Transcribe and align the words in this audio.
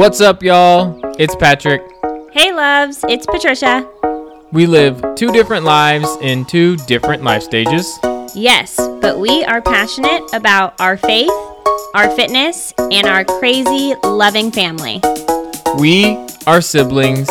What's 0.00 0.22
up, 0.22 0.42
y'all? 0.42 0.98
It's 1.18 1.36
Patrick. 1.36 1.82
Hey, 2.32 2.52
loves, 2.52 3.04
it's 3.10 3.26
Patricia. 3.26 3.86
We 4.50 4.64
live 4.64 5.04
two 5.14 5.30
different 5.30 5.66
lives 5.66 6.08
in 6.22 6.46
two 6.46 6.78
different 6.78 7.22
life 7.22 7.42
stages. 7.42 7.98
Yes, 8.34 8.78
but 9.02 9.18
we 9.18 9.44
are 9.44 9.60
passionate 9.60 10.22
about 10.32 10.80
our 10.80 10.96
faith, 10.96 11.30
our 11.92 12.08
fitness, 12.16 12.72
and 12.78 13.06
our 13.06 13.26
crazy, 13.26 13.94
loving 14.02 14.50
family. 14.50 15.02
We 15.78 16.16
are 16.46 16.62
siblings, 16.62 17.28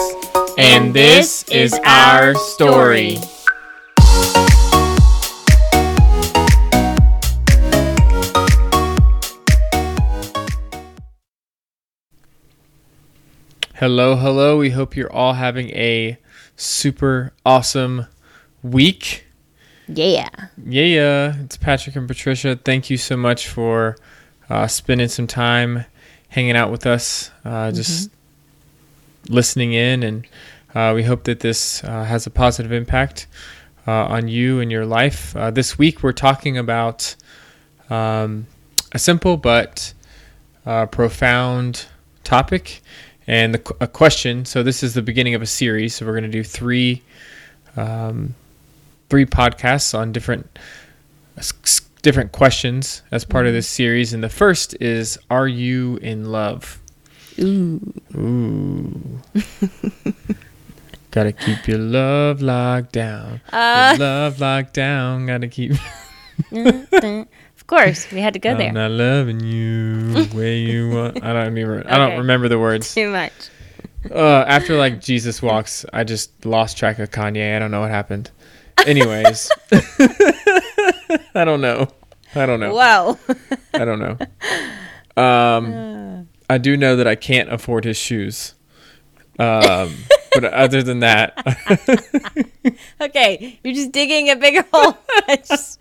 and, 0.59 0.59
And 0.59 0.93
this, 0.93 1.41
this 1.41 1.73
is, 1.73 1.79
our 1.83 2.35
story. 2.35 3.15
story. 3.15 3.38
Hello, 13.79 14.17
hello. 14.17 14.57
We 14.57 14.71
hope 14.71 14.97
you're 14.97 15.09
all 15.09 15.35
having 15.35 15.69
a 15.69 16.17
super 16.57 17.31
awesome 17.45 18.07
week. 18.61 19.25
Yeah. 19.87 20.27
Yeah, 20.65 21.35
it's 21.39 21.55
Patrick 21.55 21.95
and 21.95 22.05
Patricia. 22.05 22.57
Thank 22.57 22.89
you 22.89 22.97
so 22.97 23.15
much 23.15 23.47
for 23.47 23.95
uh, 24.49 24.67
spending 24.67 25.07
some 25.07 25.27
time 25.27 25.85
hanging 26.27 26.57
out 26.57 26.71
with 26.71 26.85
us, 26.85 27.31
uh, 27.45 27.71
just 27.71 28.09
listening 29.29 29.71
in, 29.71 30.03
and 30.03 30.27
uh, 30.75 30.91
we 30.93 31.03
hope 31.03 31.23
that 31.23 31.39
this 31.39 31.81
uh, 31.85 32.03
has 32.03 32.27
a 32.27 32.29
positive 32.29 32.73
impact 32.73 33.27
uh, 33.87 34.07
on 34.07 34.27
you 34.27 34.59
and 34.59 34.73
your 34.73 34.85
life. 34.85 35.33
Uh, 35.37 35.51
this 35.51 35.77
week, 35.77 36.03
we're 36.03 36.11
talking 36.11 36.57
about 36.57 37.15
um, 37.89 38.45
a 38.91 38.99
simple 38.99 39.37
but 39.37 39.93
uh, 40.65 40.85
profound 40.87 41.85
topic 42.25 42.81
and 43.29 43.53
the, 43.53 43.75
a 43.79 43.87
question. 43.87 44.43
So, 44.43 44.63
this 44.63 44.83
is 44.83 44.93
the 44.93 45.01
beginning 45.01 45.35
of 45.35 45.41
a 45.41 45.45
series. 45.45 45.95
So, 45.95 46.05
we're 46.05 46.13
going 46.13 46.23
to 46.23 46.29
do 46.29 46.43
three. 46.43 47.01
Um, 47.77 48.35
three 49.09 49.25
podcasts 49.25 49.97
on 49.97 50.11
different 50.11 50.59
different 52.01 52.31
questions 52.31 53.01
as 53.11 53.25
part 53.25 53.45
of 53.47 53.53
this 53.53 53.67
series 53.67 54.13
and 54.13 54.23
the 54.23 54.29
first 54.29 54.75
is 54.81 55.17
are 55.29 55.47
you 55.47 55.97
in 55.97 56.25
love 56.31 56.79
Ooh. 57.39 57.93
ooh 58.15 59.19
gotta 61.11 61.31
keep 61.31 61.67
your 61.67 61.77
love 61.79 62.41
locked 62.41 62.91
down 62.91 63.41
Uh, 63.51 63.95
your 63.97 64.07
love 64.07 64.39
locked 64.39 64.73
down 64.73 65.25
gotta 65.25 65.47
keep 65.47 65.71
of 66.51 67.27
course, 67.69 68.11
we 68.11 68.19
had 68.19 68.33
to 68.33 68.39
go 68.39 68.51
i'm 68.51 68.57
there. 68.57 68.71
not 68.73 68.91
loving 68.91 69.39
you 69.39 70.07
the 70.13 70.35
way 70.35 70.57
you 70.57 70.89
want 70.89 71.23
i 71.23 71.31
don't 71.33 71.57
even 71.57 71.83
i 71.83 71.97
don't 71.97 72.17
remember 72.17 72.47
the 72.49 72.57
words 72.59 72.93
Too 72.93 73.09
much. 73.11 73.31
uh, 74.11 74.43
after 74.47 74.75
like 74.75 74.99
jesus 75.01 75.41
walks 75.41 75.85
i 75.93 76.03
just 76.03 76.45
lost 76.45 76.77
track 76.77 76.99
of 76.99 77.11
kanye 77.11 77.55
i 77.55 77.59
don't 77.59 77.71
know 77.71 77.81
what 77.81 77.91
happened 77.91 78.31
anyways 78.87 79.49
i 81.35 81.43
don't 81.45 81.61
know 81.61 81.87
i 82.35 82.45
don't 82.45 82.59
know 82.59 82.73
Whoa. 82.73 83.17
I 83.73 83.85
don't 83.85 83.99
know. 83.99 84.17
Um, 85.21 86.27
I 86.49 86.57
do 86.57 86.75
know 86.77 86.95
that 86.97 87.07
I 87.07 87.15
can't 87.15 87.51
afford 87.51 87.85
his 87.85 87.97
shoes. 87.97 88.55
Um, 89.37 89.95
but 90.33 90.43
other 90.45 90.81
than 90.83 90.99
that, 90.99 91.33
okay, 93.01 93.59
you're 93.63 93.73
just 93.73 93.91
digging 93.91 94.29
a 94.29 94.35
bigger 94.35 94.65
hole. 94.71 94.97
Just 95.47 95.79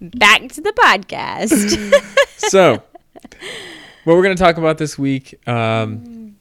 Back 0.00 0.48
to 0.52 0.60
the 0.60 0.72
podcast. 0.72 1.94
so 2.50 2.82
what 4.04 4.16
we're 4.16 4.22
going 4.22 4.36
to 4.36 4.42
talk 4.42 4.56
about 4.56 4.78
this 4.78 4.98
week 4.98 5.38
um, 5.46 6.36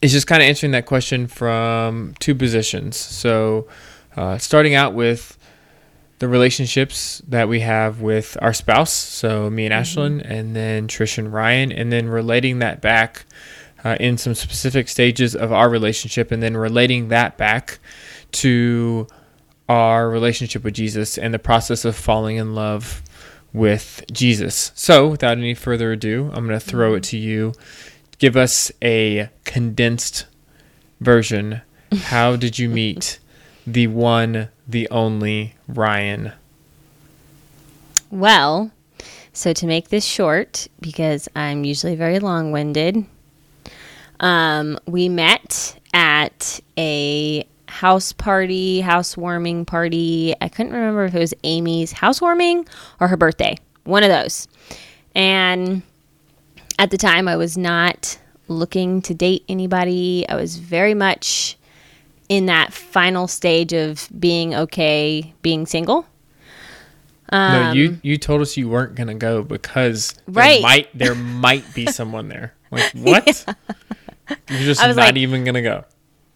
is 0.00 0.12
just 0.12 0.26
kind 0.26 0.42
of 0.42 0.48
answering 0.48 0.72
that 0.72 0.86
question 0.86 1.26
from 1.26 2.14
two 2.18 2.34
positions. 2.34 2.96
So, 2.96 3.68
uh, 4.16 4.38
starting 4.38 4.74
out 4.74 4.94
with 4.94 5.36
the 6.18 6.28
relationships 6.28 7.20
that 7.28 7.46
we 7.48 7.60
have 7.60 8.00
with 8.00 8.38
our 8.40 8.54
spouse, 8.54 8.92
so 8.92 9.50
me 9.50 9.66
and 9.66 9.74
Ashlyn, 9.74 10.22
and 10.24 10.56
then 10.56 10.88
Trish 10.88 11.18
and 11.18 11.30
Ryan, 11.30 11.70
and 11.70 11.92
then 11.92 12.08
relating 12.08 12.60
that 12.60 12.80
back 12.80 13.26
uh, 13.84 13.96
in 14.00 14.16
some 14.16 14.34
specific 14.34 14.88
stages 14.88 15.36
of 15.36 15.52
our 15.52 15.68
relationship, 15.68 16.32
and 16.32 16.42
then 16.42 16.56
relating 16.56 17.08
that 17.08 17.36
back 17.36 17.80
to 18.32 19.06
our 19.68 20.08
relationship 20.08 20.64
with 20.64 20.74
Jesus 20.74 21.18
and 21.18 21.34
the 21.34 21.38
process 21.38 21.84
of 21.84 21.96
falling 21.96 22.36
in 22.36 22.54
love 22.54 23.02
with 23.52 24.04
Jesus. 24.12 24.72
So, 24.74 25.08
without 25.08 25.38
any 25.38 25.54
further 25.54 25.92
ado, 25.92 26.30
I'm 26.34 26.46
going 26.46 26.58
to 26.58 26.64
throw 26.64 26.94
it 26.94 27.02
to 27.04 27.16
you. 27.16 27.52
Give 28.18 28.36
us 28.36 28.70
a 28.82 29.30
condensed 29.44 30.26
version. 31.00 31.62
How 31.92 32.36
did 32.36 32.58
you 32.58 32.68
meet 32.68 33.18
the 33.66 33.86
one, 33.88 34.48
the 34.66 34.88
only 34.90 35.54
Ryan? 35.68 36.32
well, 38.10 38.70
so 39.32 39.52
to 39.52 39.66
make 39.66 39.88
this 39.88 40.04
short, 40.04 40.66
because 40.80 41.28
I'm 41.36 41.64
usually 41.64 41.94
very 41.94 42.18
long 42.18 42.52
winded, 42.52 43.04
um, 44.20 44.78
we 44.86 45.08
met 45.08 45.78
at 45.92 46.60
a 46.78 47.46
house 47.68 48.12
party, 48.12 48.80
housewarming 48.80 49.64
party. 49.64 50.34
I 50.40 50.48
couldn't 50.48 50.72
remember 50.72 51.04
if 51.04 51.14
it 51.14 51.18
was 51.18 51.34
Amy's 51.44 51.92
housewarming 51.92 52.66
or 53.00 53.08
her 53.08 53.16
birthday, 53.16 53.56
one 53.84 54.02
of 54.02 54.08
those. 54.10 54.48
And 55.14 55.82
at 56.78 56.90
the 56.90 56.98
time, 56.98 57.26
I 57.28 57.36
was 57.36 57.56
not 57.56 58.18
looking 58.48 59.02
to 59.02 59.14
date 59.14 59.44
anybody. 59.48 60.24
I 60.28 60.36
was 60.36 60.56
very 60.56 60.94
much 60.94 61.56
in 62.28 62.46
that 62.46 62.72
final 62.72 63.26
stage 63.28 63.72
of 63.72 64.08
being 64.18 64.54
okay 64.54 65.32
being 65.42 65.64
single. 65.66 66.06
no, 67.32 67.72
you 67.72 67.98
you 68.02 68.18
told 68.18 68.40
us 68.42 68.56
you 68.56 68.68
weren't 68.68 68.94
going 68.94 69.08
to 69.08 69.14
go 69.14 69.42
because 69.42 70.12
there 70.28 70.28
Um, 70.28 70.34
Right. 70.34 70.62
might 70.62 70.88
there 70.98 71.14
might 71.44 71.74
be 71.74 71.86
someone 71.86 72.28
there. 72.28 72.54
Like 72.70 72.92
what? 72.92 73.26
You're 74.48 74.58
just 74.60 74.80
not 74.82 74.96
like- 74.96 75.16
even 75.16 75.44
going 75.44 75.54
to 75.54 75.62
go. 75.62 75.84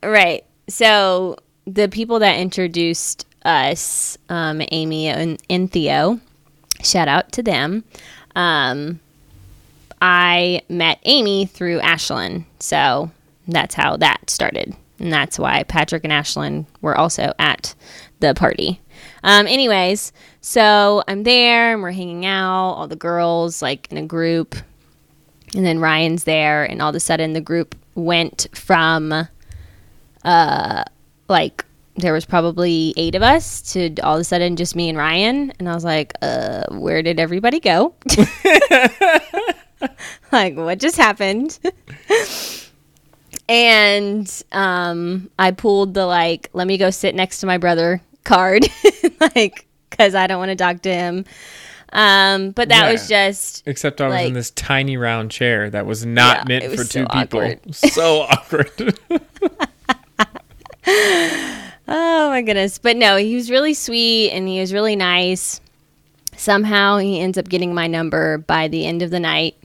Right. 0.02 0.44
So 0.70 1.36
the 1.66 1.88
people 1.88 2.20
that 2.20 2.38
introduced 2.38 3.26
us, 3.44 4.16
um, 4.28 4.62
Amy 4.70 5.08
and, 5.08 5.40
and 5.50 5.70
Theo, 5.70 6.20
shout 6.82 7.08
out 7.08 7.32
to 7.32 7.42
them. 7.42 7.84
Um, 8.36 9.00
I 10.00 10.62
met 10.68 11.00
Amy 11.04 11.46
through 11.46 11.80
Ashlyn. 11.80 12.44
So 12.60 13.10
that's 13.48 13.74
how 13.74 13.96
that 13.98 14.30
started. 14.30 14.74
And 15.00 15.12
that's 15.12 15.38
why 15.38 15.64
Patrick 15.64 16.04
and 16.04 16.12
Ashlyn 16.12 16.66
were 16.80 16.96
also 16.96 17.32
at 17.38 17.74
the 18.20 18.34
party. 18.34 18.80
Um, 19.24 19.46
anyways, 19.46 20.12
so 20.40 21.02
I'm 21.08 21.24
there 21.24 21.72
and 21.72 21.82
we're 21.82 21.90
hanging 21.90 22.26
out, 22.26 22.74
all 22.74 22.86
the 22.86 22.96
girls 22.96 23.60
like 23.60 23.90
in 23.90 23.98
a 23.98 24.06
group. 24.06 24.54
And 25.54 25.66
then 25.66 25.80
Ryan's 25.80 26.24
there, 26.24 26.62
and 26.62 26.80
all 26.80 26.90
of 26.90 26.94
a 26.94 27.00
sudden 27.00 27.32
the 27.32 27.40
group 27.40 27.74
went 27.96 28.46
from 28.52 29.26
like 30.24 31.64
there 31.96 32.12
was 32.12 32.24
probably 32.24 32.94
eight 32.96 33.14
of 33.14 33.22
us 33.22 33.60
to 33.72 33.94
all 34.02 34.16
of 34.16 34.20
a 34.20 34.24
sudden 34.24 34.56
just 34.56 34.74
me 34.74 34.88
and 34.88 34.96
Ryan 34.98 35.52
and 35.58 35.68
I 35.68 35.74
was 35.74 35.84
like, 35.84 36.14
uh, 36.22 36.64
where 36.70 37.02
did 37.02 37.20
everybody 37.20 37.60
go? 37.60 37.94
like 40.32 40.56
what 40.56 40.78
just 40.78 40.96
happened? 40.96 41.58
and 43.48 44.42
um 44.52 45.30
I 45.38 45.50
pulled 45.50 45.94
the 45.94 46.06
like 46.06 46.50
let 46.52 46.66
me 46.66 46.78
go 46.78 46.90
sit 46.90 47.14
next 47.14 47.40
to 47.40 47.46
my 47.46 47.58
brother 47.58 48.00
card 48.24 48.66
like 49.36 49.66
cuz 49.90 50.14
I 50.14 50.26
don't 50.26 50.38
want 50.38 50.50
to 50.50 50.56
talk 50.56 50.82
to 50.82 50.92
him. 50.94 51.24
Um 51.92 52.52
but 52.52 52.68
that 52.68 52.92
was 52.92 53.08
just 53.08 53.64
Except 53.66 54.00
I 54.00 54.08
was 54.08 54.26
in 54.26 54.34
this 54.34 54.50
tiny 54.52 54.96
round 54.96 55.30
chair 55.32 55.68
that 55.70 55.86
was 55.86 56.06
not 56.06 56.38
Yeah, 56.38 56.44
meant 56.60 56.70
was 56.70 56.80
for 56.80 56.92
two 56.92 57.04
so 57.04 57.20
people. 57.20 57.72
So 57.72 58.20
awkward. 58.22 58.98
Oh 61.92 62.28
my 62.30 62.40
goodness. 62.42 62.78
But 62.78 62.96
no, 62.96 63.16
he 63.16 63.34
was 63.34 63.50
really 63.50 63.74
sweet 63.74 64.30
and 64.30 64.46
he 64.46 64.60
was 64.60 64.72
really 64.72 64.94
nice. 64.94 65.60
Somehow 66.36 66.98
he 66.98 67.18
ends 67.18 67.36
up 67.36 67.48
getting 67.48 67.74
my 67.74 67.88
number 67.88 68.38
by 68.38 68.68
the 68.68 68.86
end 68.86 69.02
of 69.02 69.10
the 69.10 69.18
night. 69.18 69.56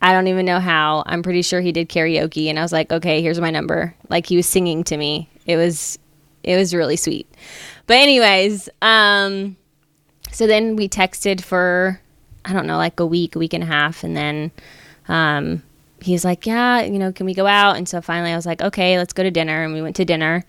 I 0.00 0.14
don't 0.14 0.28
even 0.28 0.46
know 0.46 0.58
how. 0.58 1.02
I'm 1.04 1.22
pretty 1.22 1.42
sure 1.42 1.60
he 1.60 1.70
did 1.72 1.90
karaoke 1.90 2.46
and 2.46 2.58
I 2.58 2.62
was 2.62 2.72
like, 2.72 2.90
"Okay, 2.90 3.20
here's 3.20 3.38
my 3.38 3.50
number." 3.50 3.94
Like 4.08 4.24
he 4.24 4.36
was 4.36 4.46
singing 4.46 4.82
to 4.84 4.96
me. 4.96 5.28
It 5.44 5.56
was 5.58 5.98
it 6.42 6.56
was 6.56 6.74
really 6.74 6.96
sweet. 6.96 7.28
But 7.86 7.98
anyways, 7.98 8.70
um 8.80 9.56
so 10.32 10.46
then 10.46 10.76
we 10.76 10.88
texted 10.88 11.42
for 11.42 12.00
I 12.46 12.54
don't 12.54 12.66
know, 12.66 12.78
like 12.78 12.98
a 13.00 13.06
week, 13.06 13.36
a 13.36 13.38
week 13.38 13.52
and 13.52 13.62
a 13.62 13.66
half 13.66 14.02
and 14.02 14.16
then 14.16 14.50
um 15.08 15.62
he's 16.02 16.24
like, 16.24 16.46
"Yeah, 16.46 16.82
you 16.82 16.98
know, 16.98 17.12
can 17.12 17.26
we 17.26 17.34
go 17.34 17.46
out?" 17.46 17.76
And 17.76 17.88
so 17.88 18.00
finally 18.00 18.32
I 18.32 18.36
was 18.36 18.46
like, 18.46 18.62
"Okay, 18.62 18.98
let's 18.98 19.12
go 19.12 19.22
to 19.22 19.30
dinner." 19.30 19.62
And 19.62 19.72
we 19.72 19.82
went 19.82 19.96
to 19.96 20.04
dinner. 20.04 20.44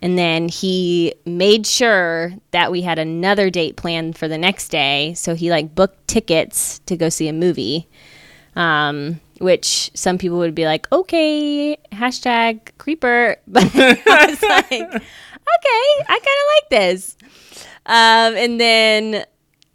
And 0.00 0.16
then 0.16 0.48
he 0.48 1.14
made 1.26 1.66
sure 1.66 2.32
that 2.52 2.70
we 2.70 2.82
had 2.82 2.98
another 2.98 3.50
date 3.50 3.76
planned 3.76 4.16
for 4.16 4.28
the 4.28 4.38
next 4.38 4.68
day. 4.68 5.14
So 5.14 5.34
he 5.34 5.50
like 5.50 5.74
booked 5.74 6.06
tickets 6.06 6.78
to 6.86 6.96
go 6.96 7.08
see 7.08 7.26
a 7.28 7.32
movie. 7.32 7.88
Um, 8.54 9.20
which 9.38 9.90
some 9.94 10.18
people 10.18 10.38
would 10.38 10.54
be 10.54 10.64
like, 10.64 10.90
okay, 10.92 11.76
hashtag 11.92 12.76
creeper. 12.78 13.36
But 13.46 13.64
I 13.74 14.26
was 14.28 14.42
like, 14.42 14.72
okay, 14.72 16.04
I 16.08 16.18
kind 16.18 16.20
of 16.20 16.48
like 16.54 16.70
this. 16.70 17.16
Um, 17.86 18.36
and 18.36 18.60
then 18.60 19.24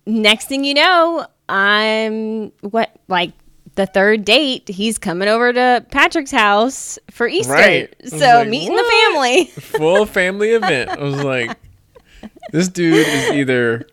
next 0.06 0.48
thing 0.48 0.64
you 0.64 0.74
know, 0.74 1.26
I'm 1.50 2.52
what, 2.62 2.92
like 3.08 3.32
the 3.76 3.86
third 3.86 4.26
date, 4.26 4.68
he's 4.68 4.98
coming 4.98 5.28
over 5.28 5.52
to 5.52 5.86
Patrick's 5.92 6.32
house 6.32 7.00
for 7.12 7.28
Easter. 7.28 7.54
Right. 7.54 7.94
So 8.06 8.18
like, 8.18 8.48
meeting 8.50 8.74
"What?" 8.74 8.84
the 8.84 8.92
family. 8.92 9.46
Full 9.78 10.06
family 10.06 10.52
event. 10.52 10.90
I 10.90 11.02
was 11.02 11.24
like, 11.24 11.58
this 12.52 12.68
dude 12.68 13.08
is 13.08 13.32
either 13.32 13.88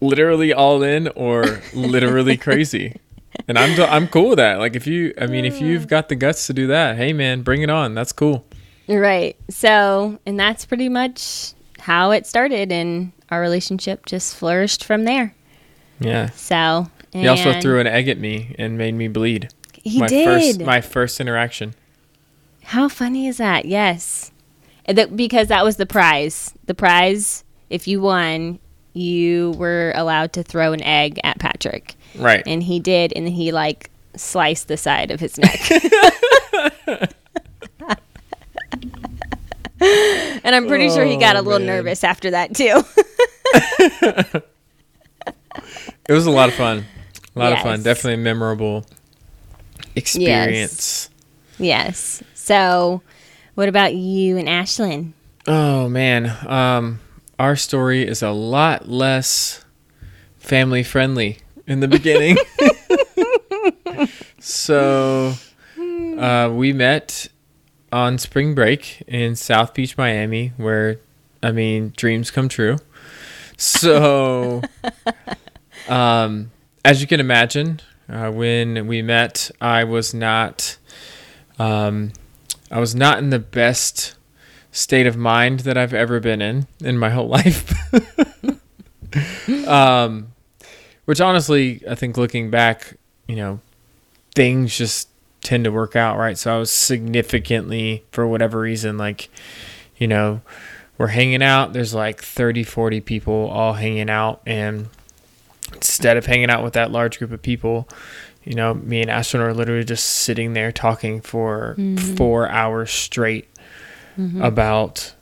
literally 0.00 0.52
all 0.52 0.82
in 0.82 1.08
or 1.08 1.60
literally 1.74 2.36
crazy. 2.36 2.96
And 3.48 3.58
I'm 3.58 3.78
I'm 3.80 4.08
cool 4.08 4.30
with 4.30 4.38
that. 4.38 4.58
Like 4.58 4.76
if 4.76 4.86
you 4.86 5.12
I 5.20 5.26
mean 5.26 5.44
if 5.44 5.60
you've 5.60 5.84
mm. 5.84 5.88
got 5.88 6.08
the 6.08 6.14
guts 6.14 6.46
to 6.46 6.52
do 6.52 6.68
that, 6.68 6.96
hey 6.96 7.12
man, 7.12 7.42
bring 7.42 7.62
it 7.62 7.70
on. 7.70 7.94
That's 7.94 8.12
cool. 8.12 8.46
Right. 8.88 9.36
So, 9.50 10.18
and 10.26 10.38
that's 10.38 10.64
pretty 10.64 10.88
much 10.88 11.54
how 11.78 12.12
it 12.12 12.26
started, 12.26 12.70
and 12.70 13.12
our 13.30 13.40
relationship 13.40 14.06
just 14.06 14.36
flourished 14.36 14.84
from 14.84 15.04
there. 15.04 15.34
Yeah. 15.98 16.30
So, 16.30 16.88
He 17.20 17.28
also 17.28 17.60
threw 17.60 17.80
an 17.80 17.86
egg 17.86 18.08
at 18.08 18.18
me 18.18 18.54
and 18.58 18.76
made 18.78 18.94
me 18.94 19.08
bleed. 19.08 19.48
He 19.82 20.00
my 20.00 20.06
did. 20.08 20.24
first 20.26 20.60
my 20.60 20.80
first 20.80 21.20
interaction. 21.20 21.74
How 22.64 22.88
funny 22.88 23.26
is 23.28 23.36
that? 23.38 23.64
Yes. 23.66 24.32
Uh, 24.88 24.92
that- 24.94 25.16
because 25.16 25.48
that 25.48 25.64
was 25.64 25.76
the 25.76 25.86
prize. 25.86 26.52
The 26.66 26.74
prize, 26.74 27.44
if 27.70 27.86
you 27.86 28.00
won, 28.00 28.58
you 28.92 29.52
were 29.58 29.92
allowed 29.94 30.32
to 30.34 30.42
throw 30.42 30.72
an 30.72 30.82
egg 30.82 31.20
at 31.22 31.38
Patrick. 31.38 31.94
Right. 32.16 32.42
And 32.46 32.62
he 32.62 32.80
did, 32.80 33.12
and 33.14 33.28
he 33.28 33.52
like 33.52 33.90
sliced 34.16 34.68
the 34.68 34.76
side 34.76 35.10
of 35.10 35.20
his 35.20 35.38
neck. 35.38 35.70
and 39.80 40.54
I'm 40.54 40.66
pretty 40.66 40.88
sure 40.90 41.04
he 41.04 41.16
got 41.16 41.36
a 41.36 41.40
Oh, 41.40 41.42
little 41.42 41.58
man. 41.60 41.66
nervous 41.66 42.02
after 42.04 42.30
that 42.32 42.54
too. 42.54 42.82
It 46.08 46.12
was 46.12 46.26
a 46.26 46.30
lot 46.30 46.48
of 46.48 46.54
fun. 46.54 46.84
A 47.36 47.38
lot 47.38 47.52
of 47.52 47.60
fun. 47.60 47.82
Definitely 47.82 48.14
a 48.14 48.24
memorable 48.24 48.86
experience. 49.94 51.10
yes. 51.58 52.22
So, 52.34 53.02
what 53.54 53.68
about 53.68 53.94
you 53.94 54.38
and 54.38 54.48
Ashlyn? 54.48 55.12
Oh 55.46 55.88
man, 55.88 56.34
um, 56.48 57.00
our 57.38 57.54
story 57.54 58.06
is 58.06 58.22
a 58.22 58.30
lot 58.30 58.88
less 58.88 59.64
family 60.38 60.82
friendly 60.82 61.38
in 61.66 61.80
the 61.80 61.88
beginning. 61.88 62.36
so 64.38 65.34
uh, 66.18 66.50
we 66.52 66.72
met 66.72 67.28
on 67.92 68.18
spring 68.18 68.54
break 68.54 69.02
in 69.06 69.36
South 69.36 69.74
Beach, 69.74 69.96
Miami, 69.96 70.52
where 70.56 70.98
I 71.42 71.52
mean 71.52 71.92
dreams 71.96 72.30
come 72.30 72.48
true. 72.48 72.78
So, 73.56 74.62
um, 75.88 76.50
as 76.86 77.00
you 77.00 77.08
can 77.08 77.18
imagine, 77.18 77.80
uh, 78.08 78.30
when 78.30 78.86
we 78.86 79.02
met, 79.02 79.50
I 79.60 79.82
was 79.82 80.14
not, 80.14 80.76
um, 81.58 82.12
I 82.70 82.78
was 82.78 82.94
not 82.94 83.18
in 83.18 83.30
the 83.30 83.40
best 83.40 84.14
state 84.70 85.04
of 85.08 85.16
mind 85.16 85.60
that 85.60 85.76
I've 85.76 85.92
ever 85.92 86.20
been 86.20 86.40
in 86.40 86.68
in 86.78 86.96
my 86.96 87.10
whole 87.10 87.26
life. 87.38 87.74
um, 89.66 90.28
which 91.06 91.20
honestly, 91.20 91.82
I 91.90 91.96
think 91.96 92.16
looking 92.16 92.50
back, 92.50 92.96
you 93.26 93.34
know, 93.34 93.58
things 94.36 94.78
just 94.78 95.08
tend 95.42 95.64
to 95.64 95.72
work 95.72 95.96
out, 95.96 96.16
right? 96.16 96.38
So 96.38 96.54
I 96.54 96.58
was 96.58 96.70
significantly, 96.70 98.04
for 98.12 98.28
whatever 98.28 98.60
reason, 98.60 98.96
like, 98.96 99.28
you 99.96 100.06
know, 100.06 100.40
we're 100.98 101.08
hanging 101.08 101.42
out. 101.42 101.72
There's 101.72 101.94
like 101.94 102.22
30, 102.22 102.62
40 102.62 103.00
people 103.00 103.48
all 103.48 103.72
hanging 103.72 104.08
out. 104.08 104.40
And 104.46 104.88
instead 105.72 106.16
of 106.16 106.26
hanging 106.26 106.50
out 106.50 106.62
with 106.64 106.72
that 106.74 106.90
large 106.90 107.18
group 107.18 107.32
of 107.32 107.42
people, 107.42 107.88
you 108.44 108.54
know, 108.54 108.74
me 108.74 109.00
and 109.00 109.10
Ashlyn 109.10 109.40
are 109.40 109.52
literally 109.52 109.84
just 109.84 110.06
sitting 110.06 110.52
there 110.52 110.70
talking 110.72 111.20
for 111.20 111.76
four 112.16 112.48
hours 112.48 112.90
straight 112.90 113.48
about 114.40 115.12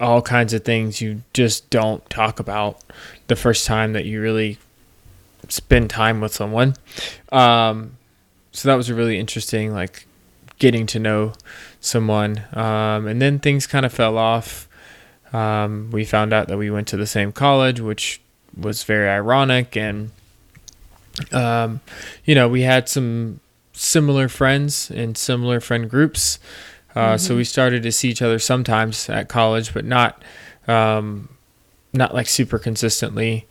all 0.00 0.22
kinds 0.22 0.54
of 0.54 0.64
things 0.64 1.00
you 1.02 1.22
just 1.34 1.68
don't 1.68 2.08
talk 2.08 2.40
about 2.40 2.80
the 3.26 3.36
first 3.36 3.66
time 3.66 3.92
that 3.92 4.06
you 4.06 4.22
really 4.22 4.56
spend 5.48 5.90
time 5.90 6.20
with 6.22 6.32
someone. 6.32 6.74
Um, 7.30 7.98
so 8.52 8.68
that 8.68 8.76
was 8.76 8.88
a 8.88 8.94
really 8.94 9.18
interesting, 9.18 9.72
like 9.74 10.06
getting 10.58 10.86
to 10.86 10.98
know 10.98 11.34
someone. 11.80 12.42
Um, 12.54 13.06
and 13.06 13.20
then 13.20 13.38
things 13.38 13.66
kind 13.66 13.84
of 13.84 13.92
fell 13.92 14.16
off. 14.16 14.66
Um, 15.34 15.90
we 15.92 16.04
found 16.06 16.32
out 16.32 16.48
that 16.48 16.56
we 16.56 16.70
went 16.70 16.88
to 16.88 16.96
the 16.96 17.06
same 17.06 17.30
college, 17.32 17.80
which 17.80 18.21
was 18.56 18.84
very 18.84 19.08
ironic. 19.08 19.76
And, 19.76 20.10
um, 21.32 21.80
you 22.24 22.34
know, 22.34 22.48
we 22.48 22.62
had 22.62 22.88
some 22.88 23.40
similar 23.72 24.28
friends 24.28 24.90
and 24.90 25.16
similar 25.16 25.60
friend 25.60 25.88
groups. 25.88 26.38
Uh, 26.94 27.16
So 27.16 27.36
we 27.36 27.44
started 27.44 27.82
to 27.84 27.92
see 27.92 28.10
each 28.10 28.20
other 28.22 28.38
sometimes 28.38 29.08
at 29.08 29.28
college, 29.28 29.72
but 29.72 29.84
not 29.84 30.22
um, 30.68 31.28
not 31.92 32.14
like 32.14 32.28
super 32.28 32.58
consistently. 32.58 33.46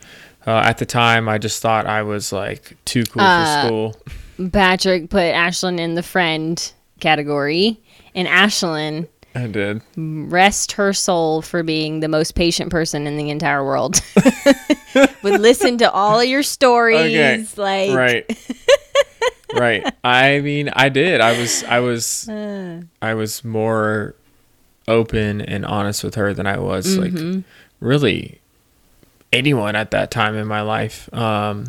Uh, 0.48 0.58
at 0.58 0.78
the 0.78 0.86
time, 0.86 1.28
I 1.30 1.38
just 1.38 1.62
thought 1.62 1.86
I 1.86 2.02
was 2.04 2.32
like 2.32 2.78
too 2.86 3.04
cool 3.04 3.22
Uh, 3.22 3.62
for 3.62 3.68
school. 3.68 4.50
Patrick 4.52 5.10
put 5.10 5.34
Ashlyn 5.34 5.80
in 5.80 5.96
the 5.96 6.04
friend 6.04 6.72
category, 7.00 7.80
and 8.16 8.28
Ashlyn 8.28 9.08
I 9.34 9.48
did. 9.48 9.82
rest 9.96 10.74
her 10.74 10.92
soul 10.94 11.42
for 11.42 11.64
being 11.64 12.02
the 12.02 12.08
most 12.10 12.36
patient 12.36 12.70
person 12.72 13.08
in 13.08 13.16
the 13.18 13.30
entire 13.30 13.64
world. 13.64 14.02
Would 15.24 15.40
listen 15.40 15.78
to 15.80 15.92
all 15.92 16.20
of 16.20 16.28
your 16.28 16.44
stories, 16.44 16.98
Okay, 17.00 17.46
like 17.58 17.96
right. 17.96 18.58
Right. 19.54 19.94
I 20.04 20.40
mean 20.40 20.70
i 20.70 20.88
did. 20.90 21.20
I 21.20 21.38
was 21.38 21.64
i 21.66 21.80
was 21.80 22.28
i 22.30 23.14
was 23.14 23.44
more 23.44 24.16
open 24.88 25.42
and 25.42 25.66
honest 25.66 26.04
with 26.06 26.16
her 26.16 26.34
than 26.34 26.48
i 26.48 26.58
was 26.58 26.98
like 26.98 27.14
really 27.82 28.40
anyone 29.34 29.76
at 29.76 29.92
that 29.92 30.10
time 30.12 30.36
in 30.36 30.48
my 30.48 30.62
life. 30.62 31.14
Um 31.14 31.66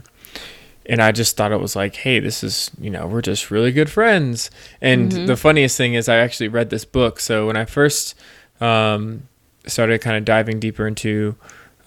and 0.86 1.02
i 1.02 1.12
just 1.12 1.36
thought 1.36 1.52
it 1.52 1.60
was 1.60 1.76
like 1.76 1.94
hey 1.96 2.18
this 2.18 2.42
is 2.42 2.70
you 2.80 2.90
know 2.90 3.06
we're 3.06 3.22
just 3.22 3.50
really 3.50 3.72
good 3.72 3.90
friends 3.90 4.50
and 4.80 5.12
the 5.12 5.36
funniest 5.36 5.76
thing 5.76 5.94
is 5.94 6.08
i 6.08 6.16
actually 6.16 6.48
read 6.48 6.70
this 6.70 6.84
book 6.84 7.20
so 7.20 7.46
when 7.46 7.56
i 7.56 7.64
first 7.64 8.14
um 8.60 9.22
started 9.66 10.00
kind 10.00 10.16
of 10.16 10.24
diving 10.24 10.58
deeper 10.58 10.86
into 10.86 11.36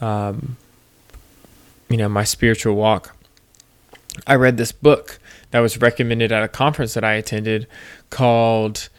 um 0.01 0.55
you 1.89 1.97
know 1.97 2.09
my 2.09 2.23
spiritual 2.23 2.75
walk 2.75 3.15
I 4.27 4.35
read 4.35 4.57
this 4.57 4.71
book 4.71 5.19
that 5.51 5.59
was 5.59 5.79
recommended 5.81 6.31
at 6.31 6.43
a 6.43 6.47
conference 6.47 6.93
that 6.93 7.03
I 7.03 7.13
attended 7.13 7.67
called 8.09 8.89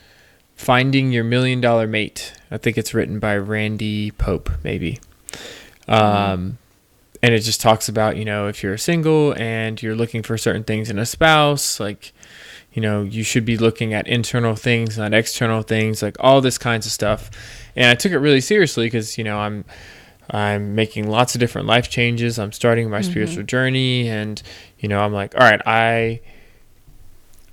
Finding 0.55 1.13
Your 1.13 1.25
Million 1.25 1.61
Dollar 1.61 1.87
Mate. 1.87 2.33
I 2.51 2.59
think 2.59 2.79
it's 2.79 2.95
written 2.95 3.19
by 3.19 3.37
Randy 3.37 4.11
Pope, 4.13 4.51
maybe. 4.63 4.99
Um, 5.89 6.59
and 7.23 7.35
it 7.35 7.41
just 7.41 7.61
talks 7.61 7.89
about, 7.89 8.17
you 8.17 8.25
know, 8.25 8.49
if 8.49 8.63
you're 8.63 8.77
single 8.77 9.33
and 9.33 9.81
you're 9.83 9.95
looking 9.95 10.23
for 10.23 10.37
certain 10.37 10.65
things 10.65 10.91
in 10.91 10.99
a 10.99 11.07
spouse, 11.07 11.81
like, 11.81 12.13
you 12.73 12.83
know, 12.83 13.03
you 13.03 13.23
should 13.23 13.45
be 13.45 13.57
looking 13.57 13.95
at 13.95 14.07
internal 14.07 14.55
things, 14.55 14.99
not 14.99 15.15
external 15.15 15.63
things, 15.63 16.03
like 16.03 16.17
all 16.21 16.41
this 16.41 16.59
kinds 16.59 16.87
of 16.87 16.93
stuff. 16.93 17.31
And 17.75 17.87
I 17.87 17.95
took 17.95 18.13
it 18.13 18.19
really 18.19 18.41
seriously 18.41 18.87
because, 18.87 19.17
you 19.17 19.25
know, 19.25 19.39
I'm 19.39 19.65
I'm 20.31 20.75
making 20.75 21.09
lots 21.09 21.35
of 21.35 21.41
different 21.41 21.69
life 21.69 21.89
changes. 21.89 22.39
I'm 22.39 22.53
starting 22.53 22.91
my 22.91 23.01
mm-hmm. 23.01 23.11
spiritual 23.11 23.45
journey 23.45 24.09
and 24.09 24.43
you 24.79 24.89
know, 24.89 25.01
I'm 25.01 25.13
like, 25.13 25.35
all 25.35 25.41
right, 25.41 25.63
I 25.65 26.21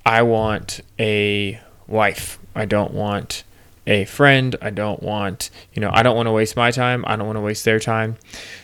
I 0.04 0.22
want 0.22 0.80
a 0.98 1.60
wife. 1.86 2.38
I 2.54 2.66
don't 2.66 2.92
want 2.92 3.44
a 3.86 4.04
friend. 4.04 4.56
I 4.62 4.70
don't 4.70 5.02
want, 5.02 5.50
you 5.72 5.80
know, 5.80 5.90
I 5.92 6.02
don't 6.02 6.16
want 6.16 6.26
to 6.26 6.32
waste 6.32 6.56
my 6.56 6.70
time. 6.70 7.04
I 7.06 7.16
don't 7.16 7.26
want 7.26 7.36
to 7.36 7.42
waste 7.42 7.64
their 7.64 7.78
time. 7.78 8.16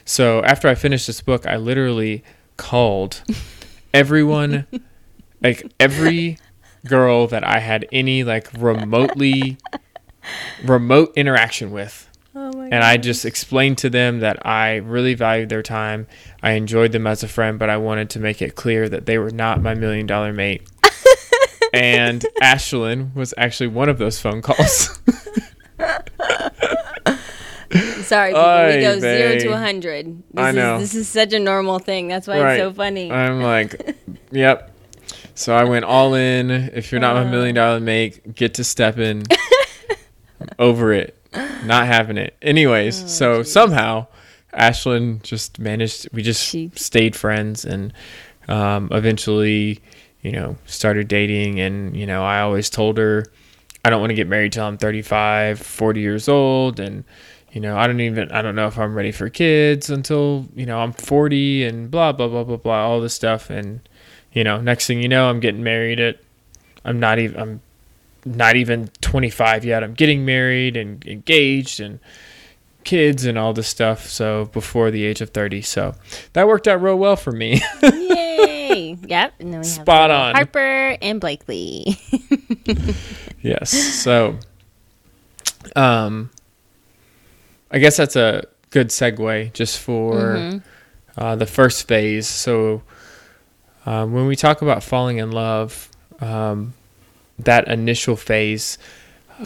So 0.04 0.42
after 0.44 0.68
I 0.68 0.74
finished 0.74 1.06
this 1.06 1.20
book, 1.20 1.46
I 1.46 1.56
literally 1.56 2.24
called 2.56 3.22
everyone 3.94 4.66
like 5.42 5.70
every 5.80 6.38
girl 6.86 7.26
that 7.26 7.44
I 7.44 7.58
had 7.58 7.86
any 7.92 8.24
like 8.24 8.48
remotely 8.56 9.58
remote 10.64 11.12
interaction 11.16 11.70
with 11.70 12.08
oh 12.34 12.52
my 12.52 12.66
and 12.66 12.84
I 12.84 12.96
just 12.96 13.24
explained 13.24 13.78
to 13.78 13.90
them 13.90 14.20
that 14.20 14.44
I 14.46 14.76
really 14.76 15.14
valued 15.14 15.48
their 15.48 15.62
time. 15.62 16.06
I 16.42 16.52
enjoyed 16.52 16.92
them 16.92 17.06
as 17.06 17.22
a 17.22 17.28
friend, 17.28 17.58
but 17.58 17.70
I 17.70 17.76
wanted 17.78 18.10
to 18.10 18.20
make 18.20 18.40
it 18.42 18.54
clear 18.54 18.88
that 18.88 19.06
they 19.06 19.18
were 19.18 19.30
not 19.30 19.62
my 19.62 19.74
million 19.74 20.06
dollar 20.06 20.32
mate. 20.32 20.62
And 21.72 22.24
Ashlyn 22.42 23.14
was 23.14 23.32
actually 23.36 23.68
one 23.68 23.88
of 23.88 23.98
those 23.98 24.20
phone 24.20 24.42
calls. 24.42 24.98
Sorry, 28.02 28.30
people, 28.30 28.42
Oy 28.44 28.74
we 28.76 28.80
go 28.82 28.98
zero 28.98 29.38
to 29.38 29.52
a 29.52 29.56
hundred. 29.58 30.06
This 30.34 30.44
I 30.44 30.48
is, 30.50 30.54
know. 30.56 30.78
This 30.80 30.94
is 30.96 31.08
such 31.08 31.32
a 31.32 31.38
normal 31.38 31.78
thing. 31.78 32.08
That's 32.08 32.26
why 32.26 32.40
Right. 32.40 32.54
it's 32.54 32.60
so 32.60 32.72
funny. 32.72 33.12
I'm 33.12 33.40
like, 33.40 33.96
yep. 34.32 34.74
So 35.36 35.54
I 35.54 35.62
went 35.64 35.84
all 35.84 36.14
in. 36.14 36.50
If 36.50 36.90
you're 36.90 37.00
not 37.00 37.14
my 37.14 37.30
million 37.30 37.54
dollar 37.54 37.78
make, 37.78 38.34
get 38.34 38.54
to 38.54 38.64
stepping. 38.64 39.22
over 40.58 40.92
it. 40.92 41.16
Not 41.64 41.86
having 41.86 42.16
it. 42.16 42.34
Anyways, 42.42 43.04
Oh, 43.04 43.06
so 43.06 43.42
somehow 43.44 44.08
Ashlyn 44.52 45.22
just 45.22 45.60
managed 45.60 46.08
we 46.12 46.22
just 46.22 46.44
She- 46.44 46.72
stayed 46.74 47.14
friends 47.14 47.64
and 47.64 47.92
um, 48.48 48.88
eventually, 48.90 49.80
you 50.22 50.32
know, 50.32 50.56
started 50.66 51.08
dating 51.08 51.60
and, 51.60 51.96
you 51.96 52.06
know, 52.06 52.24
I 52.24 52.40
always 52.40 52.70
told 52.70 52.98
her 52.98 53.26
I 53.84 53.90
don't 53.90 54.00
want 54.00 54.10
to 54.10 54.14
get 54.14 54.28
married 54.28 54.52
till 54.52 54.64
I'm 54.64 54.76
35, 54.76 55.58
40 55.58 56.00
years 56.00 56.28
old 56.28 56.80
and 56.80 57.04
you 57.52 57.60
know, 57.60 57.76
I 57.76 57.86
don't 57.88 58.00
even 58.00 58.30
I 58.30 58.42
don't 58.42 58.54
know 58.54 58.68
if 58.68 58.78
I'm 58.78 58.94
ready 58.94 59.10
for 59.10 59.28
kids 59.28 59.90
until, 59.90 60.46
you 60.54 60.66
know, 60.66 60.78
I'm 60.78 60.92
40 60.92 61.64
and 61.64 61.90
blah 61.90 62.12
blah 62.12 62.28
blah 62.28 62.44
blah 62.44 62.56
blah 62.56 62.86
all 62.86 63.00
this 63.00 63.14
stuff 63.14 63.50
and 63.50 63.80
you 64.32 64.44
know, 64.44 64.60
next 64.60 64.86
thing 64.86 65.02
you 65.02 65.08
know, 65.08 65.28
I'm 65.28 65.40
getting 65.40 65.62
married 65.62 65.98
at 65.98 66.20
I'm 66.84 67.00
not 67.00 67.18
even 67.18 67.40
I'm 67.40 67.60
not 68.24 68.56
even 68.56 68.90
25 69.00 69.64
yet. 69.64 69.82
I'm 69.82 69.94
getting 69.94 70.24
married 70.24 70.76
and 70.76 71.04
engaged 71.06 71.80
and 71.80 71.98
kids 72.84 73.24
and 73.24 73.36
all 73.38 73.52
this 73.52 73.68
stuff. 73.68 74.06
So 74.06 74.46
before 74.46 74.90
the 74.90 75.04
age 75.04 75.20
of 75.20 75.30
30. 75.30 75.62
So 75.62 75.94
that 76.34 76.46
worked 76.46 76.68
out 76.68 76.82
real 76.82 76.98
well 76.98 77.16
for 77.16 77.32
me. 77.32 77.60
Yep. 79.06 79.34
And 79.40 79.52
then 79.52 79.60
we 79.60 79.66
have 79.66 79.74
Spot 79.74 80.10
on. 80.10 80.34
Harper 80.34 80.96
and 81.00 81.20
Blakely. 81.20 81.96
yes. 83.42 83.70
So, 83.70 84.38
um, 85.76 86.30
I 87.70 87.78
guess 87.78 87.96
that's 87.96 88.16
a 88.16 88.44
good 88.70 88.88
segue 88.88 89.52
just 89.52 89.78
for 89.78 90.12
Mm-hmm. 90.36 90.58
uh, 91.16 91.36
the 91.36 91.46
first 91.46 91.88
phase. 91.88 92.26
So, 92.26 92.82
um, 93.86 94.12
when 94.12 94.26
we 94.26 94.36
talk 94.36 94.62
about 94.62 94.82
falling 94.82 95.18
in 95.18 95.32
love, 95.32 95.88
um, 96.20 96.74
that 97.38 97.68
initial 97.68 98.16
phase 98.16 98.76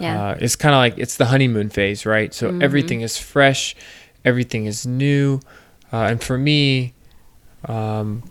yeah. 0.00 0.30
uh, 0.30 0.34
is 0.40 0.56
kind 0.56 0.74
of 0.74 0.78
like 0.78 0.98
it's 0.98 1.16
the 1.16 1.26
honeymoon 1.26 1.70
phase, 1.70 2.04
right? 2.04 2.34
So 2.34 2.58
everything 2.60 3.02
is 3.02 3.16
fresh, 3.16 3.76
everything 4.24 4.66
is 4.66 4.86
new, 4.86 5.40
uh, 5.92 5.98
and 6.10 6.22
for 6.22 6.36
me, 6.36 6.94
um, 7.66 8.22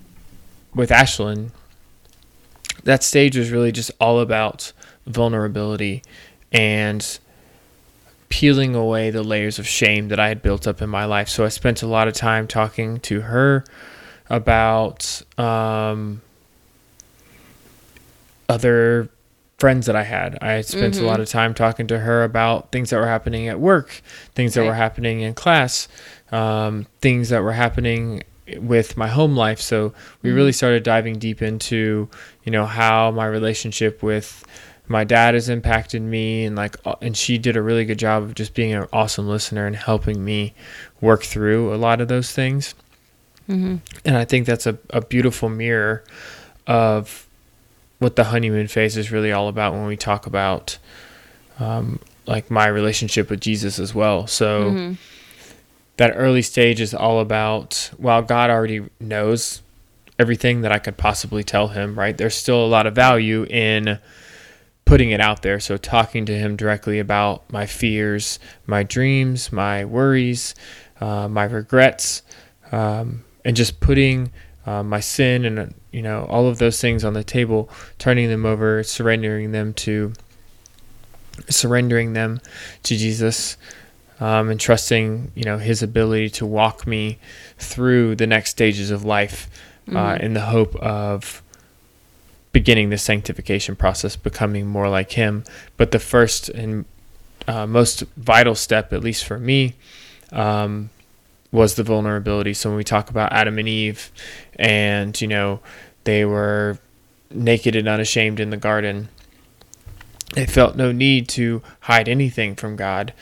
with 0.76 0.90
Ashlyn, 0.90 1.52
that 2.84 3.04
stage 3.04 3.38
was 3.38 3.52
really 3.52 3.72
just 3.72 3.92
all 4.00 4.20
about 4.20 4.74
vulnerability 5.06 6.04
and 6.52 7.20
peeling 8.30 8.74
away 8.74 9.10
the 9.12 9.24
layers 9.24 9.60
of 9.60 9.68
shame 9.68 10.08
that 10.08 10.20
I 10.20 10.28
had 10.28 10.42
built 10.42 10.68
up 10.68 10.82
in 10.82 10.90
my 10.90 11.06
life. 11.06 11.30
So 11.30 11.46
I 11.46 11.50
spent 11.50 11.84
a 11.84 11.88
lot 11.88 12.08
of 12.08 12.14
time 12.14 12.48
talking 12.48 13.00
to 13.02 13.22
her 13.22 13.64
about 14.30 15.22
um, 15.38 16.22
other 18.50 19.10
friends 19.60 19.86
that 19.86 19.96
I 19.96 20.04
had. 20.04 20.38
I 20.42 20.54
had 20.54 20.66
spent 20.66 20.98
a 21.00 21.06
lot 21.06 21.20
of 21.20 21.30
time 21.30 21.54
talking 21.54 21.88
to 21.88 22.00
her 22.00 22.24
about 22.24 22.72
things 22.72 22.90
that 22.90 22.98
were 22.98 23.08
happening 23.08 23.48
at 23.48 23.60
work, 23.60 24.02
things 24.36 24.56
that 24.56 24.66
were 24.66 24.74
happening 24.74 25.22
in 25.22 25.36
class, 25.36 25.88
um, 26.32 26.88
things 27.02 27.30
that 27.30 27.44
were 27.44 27.54
happening 27.54 28.24
with 28.58 28.98
my 28.98 29.08
home 29.08 29.36
life. 29.36 29.60
So 29.62 29.94
we 30.22 30.32
really 30.32 30.52
started 30.52 30.84
diving 30.84 31.20
deep 31.20 31.42
into, 31.42 32.10
you 32.44 32.52
know, 32.52 32.66
how 32.66 33.12
my 33.12 33.26
relationship 33.26 34.04
with 34.04 34.46
my 34.88 35.04
dad 35.06 35.34
has 35.34 35.48
impacted 35.50 36.02
me. 36.02 36.46
And 36.46 36.56
like 36.56 36.76
uh, 36.86 36.96
and 37.02 37.16
she 37.16 37.38
did 37.38 37.56
a 37.56 37.62
really 37.62 37.86
good 37.86 38.00
job 38.00 38.24
of 38.24 38.36
just 38.36 38.54
being 38.54 38.74
an 38.74 38.88
awesome 38.92 39.28
listener 39.28 39.66
and 39.66 39.76
helping 39.76 40.24
me 40.26 40.54
work 41.02 41.24
through 41.24 41.74
a 41.74 41.78
lot 41.78 42.02
of 42.02 42.08
those 42.08 42.32
things. 42.32 42.76
And 44.06 44.16
i 44.18 44.24
think 44.24 44.46
that's 44.46 44.66
a, 44.66 44.78
a 44.92 45.02
beautiful 45.02 45.50
mirror 45.50 46.04
of 46.66 47.28
what 48.00 48.16
the 48.16 48.24
honeymoon 48.26 48.68
phase 48.70 48.96
is 48.96 49.12
really 49.12 49.34
all 49.34 49.50
about 49.50 49.74
when 49.74 49.86
we 49.86 49.98
talk 49.98 50.26
about 50.26 50.78
um, 51.60 52.00
like 52.26 52.50
my 52.50 52.68
relationship 52.68 53.30
with 53.30 53.42
jesus 53.42 53.80
as 53.80 53.94
well. 53.94 54.28
So 54.28 54.70
that 55.98 56.14
early 56.16 56.42
stage 56.42 56.82
is 56.82 56.94
all 56.94 57.20
about 57.20 57.92
well 57.98 58.22
god 58.22 58.50
already 58.50 58.88
knows 59.00 59.62
everything 60.20 60.62
that 60.62 60.72
i 60.72 60.80
could 60.80 60.98
possibly 60.98 61.44
tell 61.44 61.70
him 61.70 61.98
right 61.98 62.18
there's 62.18 62.36
still 62.36 62.64
a 62.64 62.68
lot 62.68 62.88
of 62.88 62.96
value 62.96 63.46
in 63.50 64.00
putting 64.86 65.12
it 65.12 65.22
out 65.22 65.42
there. 65.42 65.60
So 65.60 65.78
talking 65.78 66.26
to 66.26 66.38
him 66.38 66.56
directly 66.56 67.00
about 67.00 67.52
my 67.52 67.66
fears, 67.66 68.40
my 68.66 68.84
dreams, 68.84 69.52
my 69.52 69.86
worries, 69.86 70.56
uh, 71.00 71.28
my 71.28 71.46
regrets, 71.46 72.22
um, 72.72 73.24
and 73.46 73.56
just 73.56 73.80
putting 73.80 74.32
uh, 74.66 74.84
my 74.84 75.00
sin 75.00 75.46
and 75.46 75.60
uh, 75.60 75.66
you 75.92 76.02
know 76.02 76.26
all 76.26 76.48
of 76.48 76.58
those 76.58 76.80
things 76.80 77.04
on 77.04 77.14
the 77.14 77.24
table, 77.24 77.70
turning 77.98 78.30
them 78.30 78.46
over, 78.46 78.84
surrendering 78.84 79.52
them 79.52 79.74
to 79.74 80.14
surrendering 81.50 82.14
them 82.14 82.40
to 82.84 82.96
Jesus. 82.96 83.58
Um, 84.24 84.50
and 84.50 84.60
trusting, 84.60 85.34
you 85.36 85.44
know, 85.44 85.58
His 85.58 85.84
ability 85.84 86.30
to 86.40 86.46
walk 86.46 86.88
me 86.88 87.20
through 87.58 88.16
the 88.16 88.28
next 88.28 88.52
stages 88.52 88.90
of 88.90 89.04
life, 89.04 89.50
uh, 89.94 90.18
in 90.20 90.34
the 90.34 90.46
hope 90.56 90.76
of 90.78 91.42
beginning 92.54 92.90
the 92.90 92.98
sanctification 92.98 93.76
process, 93.76 94.16
becoming 94.16 94.66
more 94.66 94.88
like 94.88 95.12
Him. 95.12 95.44
But 95.76 95.92
the 95.92 96.00
first 96.00 96.48
and 96.48 96.86
uh, 97.48 97.68
most 97.68 98.04
vital 98.16 98.56
step, 98.56 98.94
at 98.94 99.04
least 99.04 99.26
for 99.26 99.38
me, 99.38 99.74
um, 100.32 100.90
was 101.52 101.76
the 101.76 101.84
vulnerability. 101.84 102.54
So 102.54 102.70
when 102.70 102.78
we 102.78 102.84
talk 102.86 103.10
about 103.10 103.34
Adam 103.34 103.60
and 103.60 103.68
Eve, 103.68 104.10
and 104.58 105.20
you 105.20 105.28
know, 105.28 105.60
they 106.06 106.24
were 106.24 106.78
naked 107.30 107.76
and 107.76 107.90
unashamed 107.90 108.40
in 108.40 108.52
the 108.52 108.58
garden, 108.58 109.10
they 110.34 110.46
felt 110.46 110.76
no 110.76 110.92
need 110.92 111.28
to 111.30 111.62
hide 111.82 112.08
anything 112.08 112.56
from 112.56 112.76
God, 112.76 113.14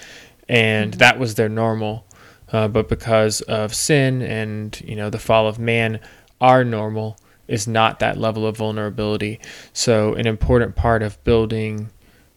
and 0.51 0.95
that 0.95 1.17
was 1.17 1.35
their 1.35 1.49
normal. 1.49 2.05
Uh, 2.51 2.67
but 2.67 2.89
because 2.89 3.39
of 3.41 3.73
sin 3.73 4.21
and 4.21 4.79
you 4.85 4.95
know 4.95 5.09
the 5.09 5.17
fall 5.17 5.47
of 5.47 5.57
man, 5.57 5.99
our 6.41 6.63
normal 6.65 7.17
is 7.47 7.67
not 7.67 7.99
that 7.99 8.17
level 8.17 8.45
of 8.45 8.57
vulnerability. 8.57 9.39
So, 9.71 10.13
an 10.13 10.27
important 10.27 10.75
part 10.75 11.01
of 11.01 11.23
building 11.23 11.89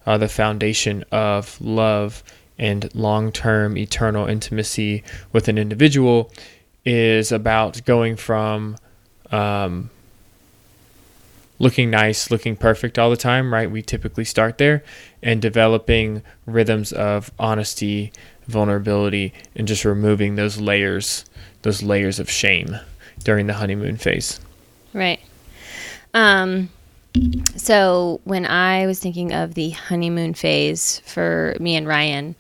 uh, 0.06 0.16
the 0.18 0.28
foundation 0.28 1.04
of 1.11 1.61
love 1.61 2.23
and 2.56 2.94
long 2.94 3.33
term 3.33 3.76
eternal 3.76 4.28
intimacy 4.28 5.02
with 5.33 5.49
an 5.49 5.59
individual 5.59 6.33
is 6.85 7.33
about 7.33 7.85
going 7.85 8.14
from 8.14 8.76
um, 9.33 9.90
looking 11.58 11.90
nice, 11.90 12.30
looking 12.30 12.56
perfect 12.56 12.99
all 12.99 13.11
the 13.11 13.16
time, 13.16 13.52
right? 13.52 13.70
We 13.70 13.82
typically 13.82 14.25
start 14.25 14.58
there 14.58 14.82
and 15.23 15.40
developing 15.40 16.23
rhythms 16.46 16.92
of 16.92 17.30
honesty, 17.38 18.12
vulnerability, 18.46 19.32
and 19.54 19.68
just 19.68 19.84
removing 19.84 20.34
those 20.34 20.58
layers, 20.58 21.25
those 21.62 21.82
layers 21.82 22.18
of 22.18 22.30
shame 22.30 22.78
during 23.23 23.46
the 23.46 23.54
honeymoon 23.54 23.96
phase. 23.96 24.40
Right. 24.92 25.20
Um 26.12 26.70
so 27.56 28.20
when 28.25 28.44
I 28.44 28.87
was 28.87 28.99
thinking 28.99 29.32
of 29.32 29.54
the 29.54 29.70
honeymoon 29.70 30.34
phase 30.34 31.00
for 31.06 31.56
me 31.61 31.76
and 31.76 31.87
Ryan, 31.87 32.34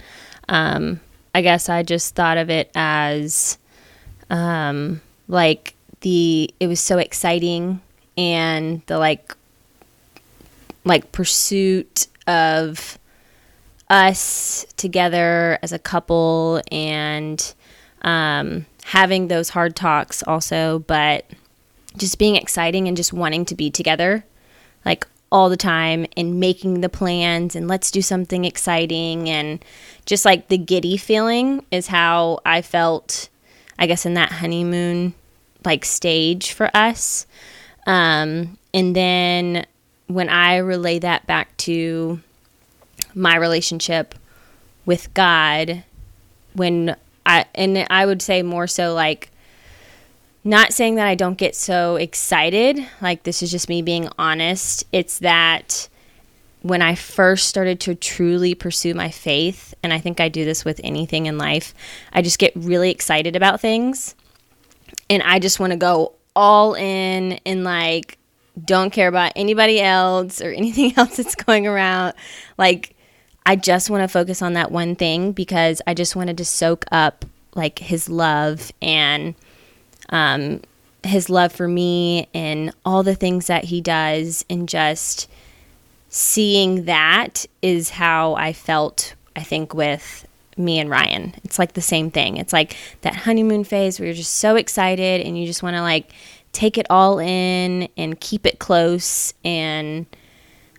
um 0.48 1.00
I 1.34 1.42
guess 1.42 1.68
I 1.68 1.82
just 1.82 2.14
thought 2.14 2.38
of 2.38 2.50
it 2.50 2.70
as 2.74 3.58
um 4.30 5.00
like 5.28 5.74
the 6.00 6.52
it 6.60 6.66
was 6.66 6.80
so 6.80 6.98
exciting 6.98 7.80
and 8.16 8.82
the 8.86 8.98
like 8.98 9.34
like 10.84 11.12
pursuit 11.12 12.06
of 12.26 12.98
us 13.90 14.66
together 14.76 15.58
as 15.62 15.72
a 15.72 15.78
couple 15.78 16.60
and 16.70 17.54
um 18.02 18.66
having 18.84 19.28
those 19.28 19.50
hard 19.50 19.76
talks 19.76 20.22
also 20.22 20.78
but 20.80 21.24
just 21.96 22.18
being 22.18 22.36
exciting 22.36 22.88
and 22.88 22.96
just 22.96 23.12
wanting 23.12 23.44
to 23.44 23.54
be 23.54 23.70
together 23.70 24.24
like 24.84 25.06
all 25.30 25.48
the 25.48 25.56
time 25.56 26.06
and 26.16 26.38
making 26.38 26.80
the 26.80 26.88
plans 26.88 27.56
and 27.56 27.66
let's 27.66 27.90
do 27.90 28.00
something 28.00 28.44
exciting 28.44 29.28
and 29.28 29.64
just 30.06 30.24
like 30.24 30.48
the 30.48 30.58
giddy 30.58 30.96
feeling 30.96 31.64
is 31.70 31.88
how 31.88 32.38
I 32.44 32.62
felt 32.62 33.28
I 33.78 33.86
guess 33.86 34.06
in 34.06 34.14
that 34.14 34.32
honeymoon 34.32 35.14
like 35.64 35.84
stage 35.84 36.52
for 36.52 36.70
us 36.74 37.26
um 37.86 38.58
and 38.72 38.94
then 38.94 39.66
when 40.06 40.28
I 40.28 40.56
relay 40.56 40.98
that 40.98 41.26
back 41.26 41.56
to 41.58 42.20
my 43.14 43.36
relationship 43.36 44.14
with 44.86 45.12
God 45.14 45.84
when 46.54 46.96
I 47.26 47.46
and 47.54 47.86
I 47.90 48.06
would 48.06 48.22
say 48.22 48.42
more 48.42 48.66
so 48.66 48.94
like 48.94 49.30
not 50.44 50.74
saying 50.74 50.96
that 50.96 51.06
I 51.06 51.14
don't 51.14 51.38
get 51.38 51.56
so 51.56 51.96
excited, 51.96 52.86
like 53.00 53.22
this 53.22 53.42
is 53.42 53.50
just 53.50 53.70
me 53.70 53.80
being 53.80 54.10
honest. 54.18 54.84
It's 54.92 55.20
that 55.20 55.88
when 56.60 56.82
I 56.82 56.94
first 56.94 57.48
started 57.48 57.80
to 57.80 57.94
truly 57.94 58.54
pursue 58.54 58.94
my 58.94 59.10
faith, 59.10 59.74
and 59.82 59.92
I 59.92 59.98
think 59.98 60.20
I 60.20 60.28
do 60.28 60.44
this 60.44 60.64
with 60.64 60.80
anything 60.84 61.26
in 61.26 61.38
life, 61.38 61.74
I 62.12 62.20
just 62.20 62.38
get 62.38 62.52
really 62.54 62.90
excited 62.90 63.36
about 63.36 63.60
things 63.60 64.14
and 65.08 65.22
I 65.22 65.38
just 65.38 65.58
want 65.58 65.72
to 65.72 65.78
go 65.78 66.12
all 66.34 66.74
in 66.74 67.38
and 67.46 67.64
like 67.64 68.18
don't 68.62 68.90
care 68.90 69.08
about 69.08 69.32
anybody 69.36 69.80
else 69.80 70.40
or 70.40 70.50
anything 70.52 70.94
else 70.96 71.16
that's 71.16 71.34
going 71.34 71.66
around. 71.66 72.14
Like, 72.58 72.94
I 73.46 73.56
just 73.56 73.90
want 73.90 74.02
to 74.02 74.08
focus 74.08 74.40
on 74.40 74.54
that 74.54 74.70
one 74.70 74.96
thing 74.96 75.32
because 75.32 75.82
I 75.86 75.94
just 75.94 76.16
wanted 76.16 76.38
to 76.38 76.44
soak 76.44 76.84
up 76.90 77.24
like 77.54 77.78
his 77.78 78.08
love 78.08 78.72
and 78.80 79.34
um, 80.08 80.62
his 81.02 81.28
love 81.28 81.52
for 81.52 81.68
me 81.68 82.28
and 82.32 82.72
all 82.84 83.02
the 83.02 83.14
things 83.14 83.46
that 83.48 83.64
he 83.64 83.80
does 83.80 84.44
and 84.48 84.68
just 84.68 85.30
seeing 86.08 86.84
that 86.84 87.44
is 87.60 87.90
how 87.90 88.34
I 88.34 88.52
felt 88.52 89.14
I 89.36 89.42
think 89.42 89.74
with 89.74 90.23
me 90.56 90.78
and 90.78 90.90
Ryan. 90.90 91.34
It's 91.44 91.58
like 91.58 91.72
the 91.74 91.80
same 91.80 92.10
thing. 92.10 92.36
It's 92.36 92.52
like 92.52 92.76
that 93.02 93.14
honeymoon 93.14 93.64
phase 93.64 93.98
where 93.98 94.06
you're 94.06 94.14
just 94.14 94.36
so 94.36 94.56
excited 94.56 95.20
and 95.20 95.38
you 95.38 95.46
just 95.46 95.62
want 95.62 95.76
to 95.76 95.82
like 95.82 96.10
take 96.52 96.78
it 96.78 96.86
all 96.88 97.18
in 97.18 97.88
and 97.96 98.18
keep 98.20 98.46
it 98.46 98.58
close 98.58 99.34
and 99.44 100.06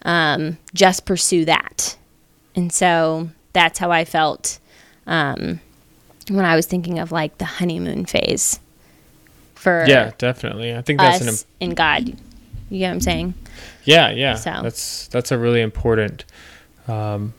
um, 0.04 0.58
just 0.74 1.06
pursue 1.06 1.46
that. 1.46 1.98
And 2.56 2.72
so 2.72 3.30
that's 3.54 3.80
how 3.80 3.92
I 3.92 4.06
felt 4.06 4.60
um, 5.08 5.60
when 6.30 6.46
I 6.46 6.56
was 6.56 6.66
thinking 6.66 7.00
of 7.00 7.12
like 7.12 7.38
the 7.38 7.46
honeymoon 7.46 8.06
phase 8.06 8.60
for 9.56 9.86
Yeah, 9.88 10.12
definitely. 10.18 10.76
I 10.76 10.82
think 10.82 11.00
that's 11.00 11.22
an 11.22 11.28
im- 11.28 11.70
in 11.70 11.76
God. 11.76 12.08
You 12.70 12.80
get 12.80 12.88
what 12.88 12.94
I'm 12.94 13.02
saying? 13.02 13.34
yeah, 13.84 14.10
yeah. 14.12 14.36
So. 14.36 14.60
That's 14.64 15.08
that's 15.08 15.32
a 15.32 15.38
really 15.38 15.62
important 15.62 16.26
um, 16.88 17.34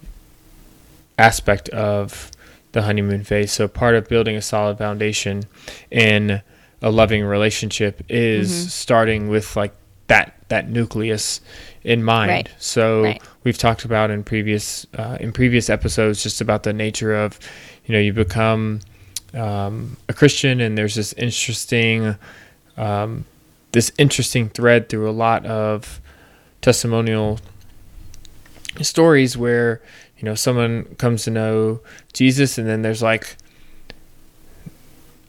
aspect 1.18 1.68
of 1.70 2.30
the 2.72 2.82
honeymoon 2.82 3.24
phase. 3.24 3.52
So 3.52 3.68
part 3.68 3.94
of 3.94 4.08
building 4.08 4.36
a 4.36 4.42
solid 4.42 4.78
foundation 4.78 5.44
in 5.90 6.42
a 6.82 6.90
loving 6.90 7.24
relationship 7.24 8.02
is 8.08 8.50
Mm-hmm. 8.50 8.68
starting 8.68 9.28
with 9.28 9.56
like 9.56 9.74
that 10.08 10.34
that 10.48 10.68
nucleus 10.68 11.40
in 11.82 12.04
mind. 12.04 12.30
Right. 12.30 12.48
So 12.58 13.02
Right. 13.04 13.22
we've 13.44 13.58
talked 13.58 13.84
about 13.84 14.10
in 14.10 14.22
previous 14.24 14.86
uh, 14.96 15.16
in 15.20 15.32
previous 15.32 15.68
episodes 15.70 16.22
just 16.22 16.40
about 16.40 16.62
the 16.64 16.72
nature 16.72 17.14
of 17.14 17.38
you 17.86 17.92
know 17.94 17.98
you 18.00 18.12
become 18.12 18.80
um, 19.34 19.96
a 20.08 20.12
Christian 20.12 20.60
and 20.60 20.76
there's 20.78 20.94
this 20.94 21.12
interesting 21.14 22.16
um, 22.76 23.24
this 23.72 23.90
interesting 23.98 24.48
thread 24.50 24.88
through 24.88 25.08
a 25.08 25.12
lot 25.12 25.44
of 25.46 26.00
testimonial 26.60 27.40
stories 28.82 29.36
where 29.36 29.80
you 30.18 30.24
know 30.24 30.34
someone 30.34 30.84
comes 30.96 31.24
to 31.24 31.30
know 31.30 31.80
Jesus 32.12 32.58
and 32.58 32.66
then 32.68 32.82
there's 32.82 33.02
like 33.02 33.36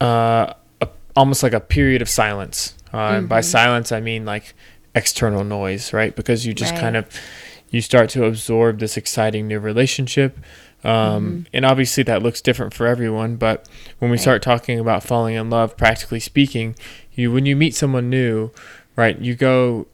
uh, 0.01 0.53
a, 0.81 0.87
almost 1.15 1.43
like 1.43 1.53
a 1.53 1.59
period 1.59 2.01
of 2.01 2.09
silence. 2.09 2.75
Uh, 2.93 2.97
and 3.17 3.29
by 3.29 3.41
silence, 3.41 3.91
I 3.91 3.99
mean 3.99 4.25
like 4.25 4.53
external 4.95 5.43
noise, 5.43 5.93
right? 5.93 6.15
Because 6.15 6.45
you 6.45 6.53
just 6.53 6.73
Right. 6.73 6.81
kind 6.81 6.95
of 6.97 7.07
you 7.69 7.81
start 7.81 8.09
to 8.11 8.23
absorb 8.23 8.79
this 8.79 8.95
exciting 8.95 9.47
new 9.47 9.59
relationship. 9.59 10.37
Um, 10.83 11.45
And 11.53 11.65
obviously, 11.65 12.03
that 12.03 12.23
looks 12.23 12.39
different 12.39 12.73
for 12.73 12.87
everyone. 12.87 13.35
But 13.35 13.67
when 13.99 14.09
we 14.09 14.15
Right. 14.15 14.21
start 14.21 14.41
talking 14.41 14.79
about 14.79 15.03
falling 15.03 15.35
in 15.35 15.49
love, 15.49 15.75
practically 15.75 16.19
speaking, 16.21 16.75
you 17.13 17.31
when 17.31 17.45
you 17.45 17.55
meet 17.55 17.75
someone 17.75 18.09
new, 18.09 18.51
right? 18.95 19.19
You 19.19 19.35
go, 19.35 19.87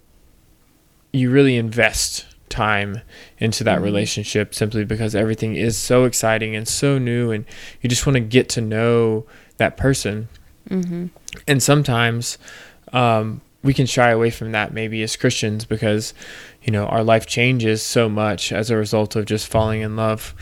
you 1.11 1.31
really 1.31 1.55
invest 1.55 2.25
time 2.53 3.01
into 3.39 3.63
that 3.63 3.81
relationship 3.81 4.53
simply 4.53 4.85
because 4.85 5.15
everything 5.15 5.55
is 5.55 5.77
so 5.77 6.05
exciting 6.05 6.55
and 6.55 6.67
so 6.67 6.97
new, 6.97 7.31
and 7.31 7.45
you 7.81 7.89
just 7.89 8.05
want 8.05 8.15
to 8.15 8.21
get 8.21 8.47
to 8.49 8.61
know 8.61 9.25
that 9.57 9.75
person. 9.75 10.29
Mm-hmm. 10.69 11.07
And 11.47 11.61
sometimes 11.61 12.37
um, 12.93 13.41
we 13.63 13.73
can 13.73 13.85
shy 13.85 14.11
away 14.11 14.29
from 14.29 14.51
that 14.51 14.73
maybe 14.73 15.01
as 15.03 15.15
Christians 15.15 15.65
because, 15.65 16.13
you 16.61 16.71
know, 16.71 16.85
our 16.85 17.03
life 17.03 17.25
changes 17.25 17.81
so 17.81 18.07
much 18.09 18.51
as 18.51 18.69
a 18.69 18.77
result 18.77 19.15
of 19.15 19.25
just 19.25 19.47
falling 19.47 19.81
in 19.81 19.95
love 19.95 20.35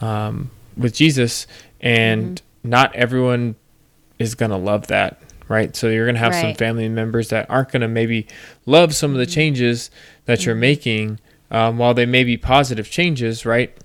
um, 0.00 0.50
with 0.76 0.94
Jesus. 0.94 1.46
And 1.80 2.40
not 2.62 2.94
everyone 2.94 3.56
is 4.18 4.34
going 4.34 4.50
to 4.50 4.56
love 4.56 4.86
that, 4.88 5.20
right? 5.48 5.74
So 5.74 5.88
you're 5.88 6.06
going 6.06 6.14
to 6.14 6.20
have 6.20 6.34
some 6.34 6.54
family 6.54 6.88
members 6.88 7.28
that 7.30 7.48
aren't 7.50 7.72
going 7.72 7.82
to 7.82 7.88
maybe 7.88 8.26
love 8.66 8.94
some 8.94 9.12
of 9.12 9.18
the 9.18 9.26
changes 9.26 9.90
that 10.26 10.46
you're 10.46 10.54
making. 10.54 11.18
Um, 11.52 11.78
while 11.78 11.94
they 11.94 12.06
may 12.06 12.22
be 12.24 12.36
positive 12.36 12.90
changes, 12.90 13.44
right? 13.44 13.76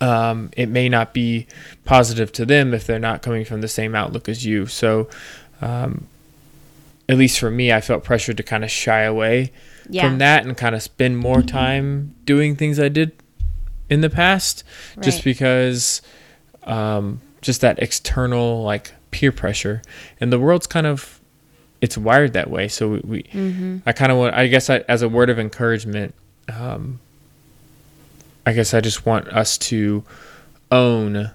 um, 0.00 0.50
it 0.56 0.68
may 0.68 0.88
not 0.88 1.14
be 1.14 1.46
positive 1.84 2.32
to 2.32 2.44
them 2.44 2.74
if 2.74 2.86
they're 2.86 2.98
not 2.98 3.22
coming 3.22 3.44
from 3.44 3.60
the 3.60 3.68
same 3.68 3.94
outlook 3.94 4.28
as 4.28 4.44
you. 4.44 4.66
So, 4.66 5.08
um, 5.60 6.06
at 7.08 7.16
least 7.16 7.38
for 7.38 7.50
me, 7.50 7.72
I 7.72 7.80
felt 7.80 8.02
pressured 8.02 8.36
to 8.38 8.42
kind 8.42 8.64
of 8.64 8.70
shy 8.70 9.02
away 9.02 9.52
Yeah. 9.88 10.08
from 10.08 10.18
that 10.18 10.44
and 10.44 10.56
kind 10.56 10.74
of 10.74 10.82
spend 10.82 11.18
more 11.18 11.42
time 11.42 12.14
doing 12.24 12.56
things 12.56 12.80
I 12.80 12.88
did 12.88 13.12
in 13.90 14.00
the 14.00 14.10
past, 14.10 14.64
just 15.00 15.22
because 15.22 16.00
um, 16.64 17.20
just 17.42 17.60
that 17.60 17.78
external 17.78 18.62
like 18.62 18.92
peer 19.10 19.30
pressure, 19.32 19.82
and 20.20 20.32
the 20.32 20.38
world's 20.40 20.66
kind 20.66 20.86
of 20.86 21.20
it's 21.80 21.98
wired 21.98 22.32
that 22.32 22.48
way. 22.50 22.66
So 22.68 22.88
we, 22.88 23.00
we 23.04 23.22
Mm-hmm. 23.24 23.78
I 23.86 23.92
kind 23.92 24.10
of 24.10 24.16
want, 24.18 24.34
I 24.34 24.46
guess, 24.46 24.70
I, 24.70 24.78
as 24.88 25.02
a 25.02 25.08
word 25.08 25.28
of 25.28 25.38
encouragement, 25.38 26.14
um, 26.48 27.00
I 28.46 28.52
guess 28.52 28.74
I 28.74 28.80
just 28.80 29.06
want 29.06 29.28
us 29.28 29.56
to 29.58 30.04
own 30.70 31.30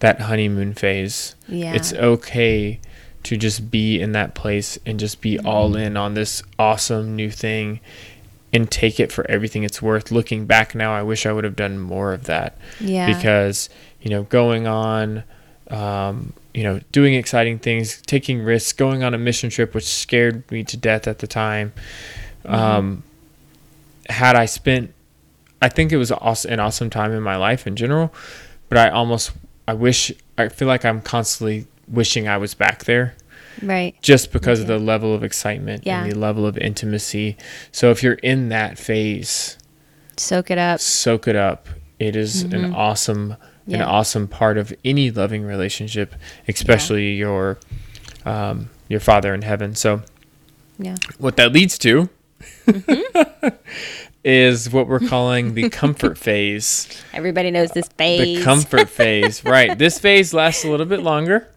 that 0.00 0.20
honeymoon 0.22 0.74
phase. 0.74 1.34
Yeah. 1.48 1.74
It's 1.74 1.92
okay 1.92 2.80
to 3.22 3.36
just 3.36 3.70
be 3.70 4.00
in 4.00 4.12
that 4.12 4.34
place 4.34 4.78
and 4.86 5.00
just 5.00 5.20
be 5.20 5.38
all 5.38 5.70
Mm-hmm. 5.70 5.78
in 5.80 5.96
on 5.96 6.14
this 6.14 6.42
awesome 6.58 7.16
new 7.16 7.30
thing 7.30 7.80
and 8.52 8.70
take 8.70 9.00
it 9.00 9.10
for 9.10 9.28
everything 9.30 9.64
it's 9.64 9.82
worth. 9.82 10.10
Looking 10.10 10.46
back 10.46 10.74
now, 10.74 10.94
I 10.94 11.02
wish 11.02 11.26
I 11.26 11.32
would 11.32 11.44
have 11.44 11.56
done 11.56 11.78
more 11.78 12.12
of 12.12 12.24
that 12.24 12.56
yeah. 12.80 13.06
because 13.12 13.68
you 14.00 14.10
know 14.10 14.22
going 14.24 14.66
on 14.66 15.24
um, 15.70 16.32
you 16.54 16.62
know 16.62 16.80
doing 16.92 17.14
exciting 17.14 17.58
things 17.58 18.00
taking 18.02 18.40
risks 18.42 18.72
going 18.72 19.02
on 19.02 19.12
a 19.14 19.18
mission 19.18 19.50
trip 19.50 19.74
which 19.74 19.84
scared 19.84 20.48
me 20.50 20.62
to 20.62 20.76
death 20.76 21.08
at 21.08 21.18
the 21.18 21.26
time 21.26 21.72
um, 22.44 23.02
had 24.08 24.36
i 24.36 24.44
spent 24.46 24.92
i 25.62 25.68
think 25.68 25.92
it 25.92 25.96
was 25.96 26.10
an 26.10 26.60
awesome 26.60 26.90
time 26.90 27.12
in 27.12 27.22
my 27.22 27.36
life 27.36 27.66
in 27.66 27.76
general 27.76 28.12
but 28.68 28.78
i 28.78 28.88
almost 28.88 29.32
i 29.68 29.72
wish 29.74 30.12
i 30.38 30.48
feel 30.48 30.68
like 30.68 30.84
i'm 30.84 31.00
constantly 31.00 31.66
wishing 31.88 32.26
i 32.28 32.36
was 32.36 32.54
back 32.54 32.84
there 32.84 33.14
right. 33.62 33.94
just 34.02 34.32
because 34.32 34.60
of 34.60 34.66
the 34.66 34.78
level 34.78 35.14
of 35.14 35.22
excitement 35.24 35.82
Yeah. 35.86 36.02
and 36.02 36.12
the 36.12 36.18
level 36.18 36.46
of 36.46 36.58
intimacy 36.58 37.36
so 37.72 37.90
if 37.90 38.02
you're 38.02 38.14
in 38.14 38.48
that 38.50 38.78
phase 38.78 39.56
Soak 40.18 40.50
it 40.50 40.58
up. 40.58 40.80
soak 40.80 41.28
it 41.28 41.36
up. 41.36 41.68
It 41.98 42.16
is 42.16 42.42
an 42.42 42.74
awesome, 42.74 43.32
an 43.32 43.36
Mm-hmm. 43.38 43.70
Yeah. 43.74 43.84
awesome 43.86 44.28
part 44.28 44.56
of 44.58 44.72
any 44.84 45.10
loving 45.10 45.42
relationship, 45.44 46.14
especially 46.48 47.14
your, 47.14 47.58
um, 48.24 48.70
your 48.88 49.00
Father 49.00 49.34
in 49.34 49.42
heaven. 49.42 49.74
So 49.74 50.02
Yeah. 50.78 50.94
what 51.18 51.36
that 51.36 51.52
leads 51.52 51.76
to 51.78 52.08
Mm-hmm. 52.66 53.48
is 54.24 54.68
what 54.70 54.88
we're 54.88 54.98
calling 55.00 55.54
the 55.54 55.70
comfort 55.70 56.18
phase. 56.26 56.88
Everybody 57.12 57.50
knows 57.52 57.70
this 57.70 57.86
phase. 57.88 58.38
The 58.38 58.44
comfort 58.44 58.88
phase, 59.00 59.44
right? 59.44 59.78
This 59.78 59.98
phase 60.00 60.34
lasts 60.34 60.64
a 60.64 60.70
little 60.70 60.86
bit 60.86 61.00
longer. 61.00 61.48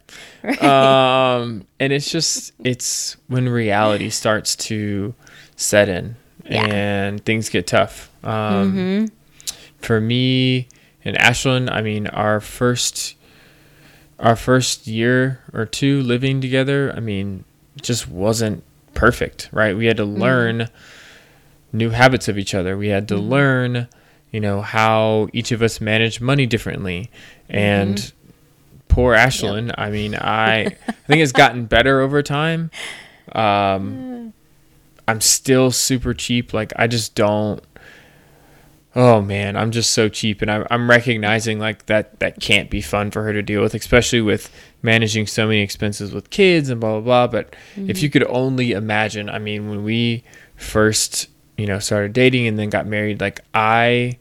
Um, 0.61 1.65
and 1.79 1.91
it's 1.91 2.11
just 2.11 2.53
it's 2.63 3.17
when 3.27 3.49
reality 3.49 4.09
starts 4.11 4.55
to 4.57 5.13
set 5.55 5.89
in 5.89 6.15
Yeah. 6.45 6.65
and 6.65 7.25
things 7.25 7.49
get 7.49 7.67
tough. 7.67 8.09
Um, 8.23 9.09
For 9.79 9.99
me 9.99 10.67
and 11.03 11.17
Ashlyn, 11.17 11.71
I 11.71 11.81
mean, 11.81 12.07
our 12.07 12.39
first 12.39 13.15
our 14.19 14.35
first 14.35 14.85
year 14.85 15.41
or 15.53 15.65
two 15.65 16.01
living 16.03 16.41
together, 16.41 16.93
I 16.95 16.99
mean, 16.99 17.45
just 17.81 18.07
wasn't 18.09 18.63
perfect, 18.99 19.47
right? 19.53 19.77
We 19.77 19.85
had 19.85 19.95
to 19.97 20.03
mm-hmm. 20.03 20.21
learn 20.21 20.69
new 21.71 21.91
habits 21.91 22.27
of 22.27 22.37
each 22.37 22.53
other. 22.53 22.77
We 22.77 22.89
had 22.89 23.07
to 23.07 23.15
mm-hmm. 23.15 23.29
learn, 23.29 23.87
you 24.29 24.41
know, 24.41 24.61
how 24.61 25.29
each 25.31 25.53
of 25.53 25.61
us 25.61 25.79
manage 25.79 26.19
money 26.19 26.45
differently. 26.45 27.09
Mm-hmm. 27.49 27.57
And 27.57 28.13
poor 28.89 29.15
Ashlyn, 29.15 29.73
I 29.77 29.89
mean, 29.89 30.15
I 30.19 30.65
I 30.65 30.91
think 31.07 31.21
it's 31.21 31.31
gotten 31.31 31.65
better 31.65 32.01
over 32.01 32.21
time. 32.21 32.71
Um 33.31 34.33
I'm 35.07 35.21
still 35.21 35.71
super 35.71 36.13
cheap. 36.13 36.53
Like 36.53 36.73
I 36.75 36.87
just 36.87 37.15
don't 37.15 37.63
Oh 38.95 39.21
man, 39.21 39.55
I'm 39.55 39.69
just 39.71 39.91
so 39.91 40.09
cheap, 40.09 40.41
and 40.41 40.49
I'm 40.49 40.65
I'm 40.71 40.89
recognizing 40.89 41.59
like 41.59 41.85
that 41.85 42.19
that 42.19 42.39
can't 42.39 42.69
be 42.69 42.81
fun 42.81 43.11
for 43.11 43.23
her 43.23 43.33
to 43.33 43.41
deal 43.43 43.61
with, 43.61 43.75
especially 43.75 44.21
with 44.21 44.51
managing 44.81 45.27
so 45.27 45.45
many 45.45 45.59
expenses 45.61 46.11
with 46.11 46.29
kids 46.31 46.69
and 46.69 46.81
blah 46.81 46.99
blah 46.99 47.27
blah. 47.27 47.27
But 47.27 47.55
if 47.77 48.01
you 48.01 48.09
could 48.09 48.23
only 48.23 48.71
imagine, 48.71 49.29
I 49.29 49.37
mean, 49.37 49.69
when 49.69 49.83
we 49.83 50.23
first 50.55 51.29
you 51.57 51.67
know 51.67 51.77
started 51.79 52.13
dating 52.13 52.47
and 52.47 52.57
then 52.57 52.69
got 52.69 52.87
married, 52.87 53.21
like 53.21 53.41
I 53.53 54.17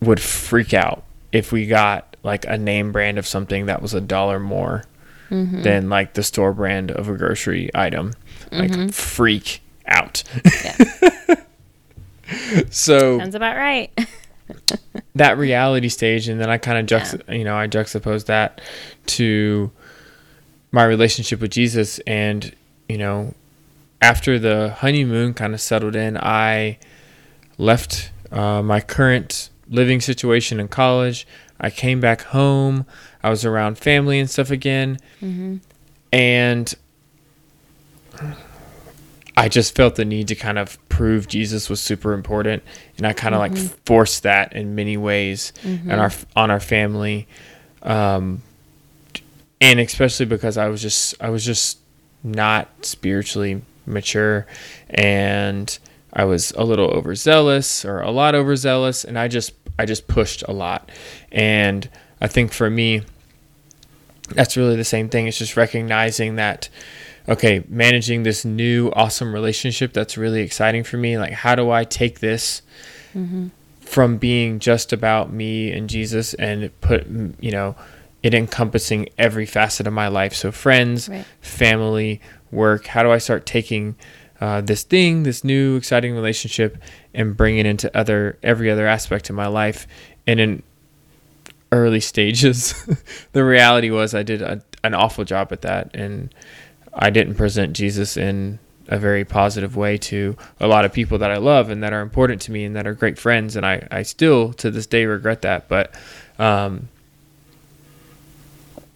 would 0.00 0.20
freak 0.20 0.72
out 0.72 1.04
if 1.32 1.52
we 1.52 1.66
got 1.66 2.16
like 2.22 2.44
a 2.46 2.56
name 2.56 2.92
brand 2.92 3.18
of 3.18 3.26
something 3.26 3.66
that 3.66 3.82
was 3.82 3.94
a 3.94 4.00
dollar 4.00 4.40
more 4.40 4.84
Mm-hmm. 5.30 5.62
than 5.62 5.88
like 5.88 6.12
the 6.12 6.22
store 6.22 6.52
brand 6.52 6.90
of 6.90 7.08
a 7.08 7.16
grocery 7.16 7.70
item. 7.74 8.12
Mm-hmm. 8.50 8.80
Like 8.82 8.92
freak 8.92 9.62
out. 9.86 10.22
Yeah. 10.62 10.76
so 12.70 13.18
Sounds 13.18 13.34
about 13.34 13.56
right. 13.56 13.90
that 15.14 15.38
reality 15.38 15.88
stage 15.88 16.28
and 16.28 16.40
then 16.40 16.50
I 16.50 16.58
kind 16.58 16.78
of 16.78 16.86
juxt 16.86 17.36
you 17.36 17.44
know 17.44 17.56
I 17.56 17.68
juxtapose 17.68 18.26
that 18.26 18.60
to 19.06 19.70
my 20.70 20.84
relationship 20.84 21.40
with 21.40 21.50
Jesus. 21.50 21.98
And 22.00 22.54
you 22.88 22.98
know 22.98 23.34
after 24.00 24.38
the 24.38 24.74
honeymoon 24.78 25.34
kind 25.34 25.54
of 25.54 25.60
settled 25.60 25.94
in 25.96 26.16
I 26.16 26.78
left 27.58 28.10
uh, 28.30 28.62
my 28.62 28.80
current 28.80 29.50
living 29.68 30.00
situation 30.00 30.58
in 30.58 30.68
college. 30.68 31.26
I 31.60 31.70
came 31.70 32.00
back 32.00 32.22
home. 32.22 32.86
I 33.22 33.30
was 33.30 33.44
around 33.44 33.78
family 33.78 34.18
and 34.18 34.28
stuff 34.28 34.50
again. 34.50 34.98
And 36.12 36.74
I 39.36 39.48
just 39.48 39.74
felt 39.74 39.94
the 39.94 40.04
need 40.04 40.28
to 40.28 40.34
kind 40.34 40.58
of 40.58 40.78
prove 40.88 41.26
Jesus 41.26 41.70
was 41.70 41.80
super 41.80 42.12
important, 42.12 42.62
and 42.98 43.06
I 43.06 43.12
kind 43.14 43.34
of 43.34 43.40
like 43.40 43.56
forced 43.86 44.24
that 44.24 44.52
in 44.52 44.74
many 44.74 44.96
ways 44.96 45.52
and 45.64 46.00
our 46.00 46.12
on 46.36 46.50
our 46.50 46.60
family, 46.60 47.26
um, 47.82 48.42
and 49.60 49.80
especially 49.80 50.26
because 50.26 50.58
I 50.58 50.68
was 50.68 50.82
just 50.82 51.14
I 51.20 51.30
was 51.30 51.44
just 51.44 51.78
not 52.22 52.68
spiritually 52.82 53.62
mature, 53.86 54.46
and 54.90 55.78
I 56.12 56.24
was 56.24 56.52
a 56.52 56.64
little 56.64 56.90
overzealous 56.90 57.84
or 57.84 58.00
a 58.00 58.10
lot 58.10 58.34
overzealous, 58.34 59.02
and 59.02 59.18
I 59.18 59.28
just 59.28 59.54
I 59.78 59.86
just 59.86 60.08
pushed 60.08 60.42
a 60.46 60.52
lot, 60.52 60.90
and 61.30 61.88
I 62.20 62.28
think 62.28 62.52
for 62.52 62.68
me, 62.68 63.02
that's 64.34 64.58
really 64.58 64.76
the 64.76 64.84
same 64.84 65.08
thing. 65.08 65.26
It's 65.26 65.38
just 65.38 65.56
recognizing 65.56 66.36
that 66.36 66.68
okay, 67.28 67.64
managing 67.68 68.22
this 68.22 68.44
new 68.44 68.90
awesome 68.94 69.32
relationship 69.32 69.92
that's 69.92 70.16
really 70.16 70.40
exciting 70.40 70.84
for 70.84 70.96
me. 70.96 71.18
Like, 71.18 71.32
how 71.32 71.54
do 71.54 71.70
I 71.70 71.84
take 71.84 72.20
this 72.20 72.62
from 73.80 74.16
being 74.16 74.58
just 74.58 74.92
about 74.92 75.32
me 75.32 75.70
and 75.70 75.88
Jesus 75.88 76.34
and 76.34 76.70
put, 76.80 77.06
you 77.40 77.50
know, 77.50 77.76
it 78.22 78.34
encompassing 78.34 79.08
every 79.18 79.46
facet 79.46 79.86
of 79.86 79.92
my 79.92 80.08
life? 80.08 80.34
So, 80.34 80.50
friends, 80.52 81.08
Right. 81.08 81.24
family, 81.40 82.20
work. 82.50 82.86
How 82.86 83.02
do 83.02 83.10
I 83.10 83.18
start 83.18 83.46
taking 83.46 83.96
uh, 84.40 84.60
this 84.60 84.82
thing, 84.82 85.22
this 85.22 85.44
new 85.44 85.76
exciting 85.76 86.14
relationship, 86.14 86.76
and 87.14 87.36
bring 87.36 87.58
it 87.58 87.66
into 87.66 87.94
other 87.96 88.38
every 88.42 88.70
other 88.70 88.86
aspect 88.86 89.30
of 89.30 89.36
my 89.36 89.46
life? 89.46 89.86
And 90.26 90.40
in 90.40 90.62
early 91.70 92.00
stages, 92.00 92.74
the 93.32 93.44
reality 93.44 93.90
was 93.90 94.14
I 94.14 94.22
did 94.22 94.42
a, 94.42 94.62
an 94.84 94.94
awful 94.94 95.24
job 95.24 95.52
at 95.52 95.62
that, 95.62 95.94
and 95.94 96.34
I 96.94 97.10
didn't 97.10 97.36
present 97.36 97.74
Jesus 97.74 98.16
in 98.16 98.58
a 98.88 98.98
very 98.98 99.24
positive 99.24 99.76
way 99.76 99.96
to 99.96 100.36
a 100.60 100.66
lot 100.66 100.84
of 100.84 100.92
people 100.92 101.18
that 101.18 101.30
I 101.30 101.38
love 101.38 101.70
and 101.70 101.82
that 101.82 101.92
are 101.92 102.02
important 102.02 102.42
to 102.42 102.52
me 102.52 102.64
and 102.64 102.76
that 102.76 102.86
are 102.86 102.94
great 102.94 103.18
friends, 103.18 103.56
and 103.56 103.64
I, 103.64 103.86
I 103.90 104.02
still 104.02 104.52
to 104.54 104.70
this 104.70 104.86
day 104.86 105.06
regret 105.06 105.42
that. 105.42 105.68
But 105.68 105.94
um, 106.38 106.88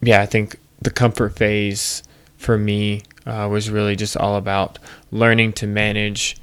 yeah, 0.02 0.20
I 0.20 0.26
think 0.26 0.56
the 0.82 0.90
comfort 0.90 1.36
phase 1.36 2.02
for 2.36 2.58
me 2.58 3.02
uh, 3.24 3.48
was 3.50 3.70
really 3.70 3.96
just 3.96 4.16
all 4.16 4.36
about 4.36 4.78
learning 5.10 5.52
to 5.54 5.66
manage 5.66 6.36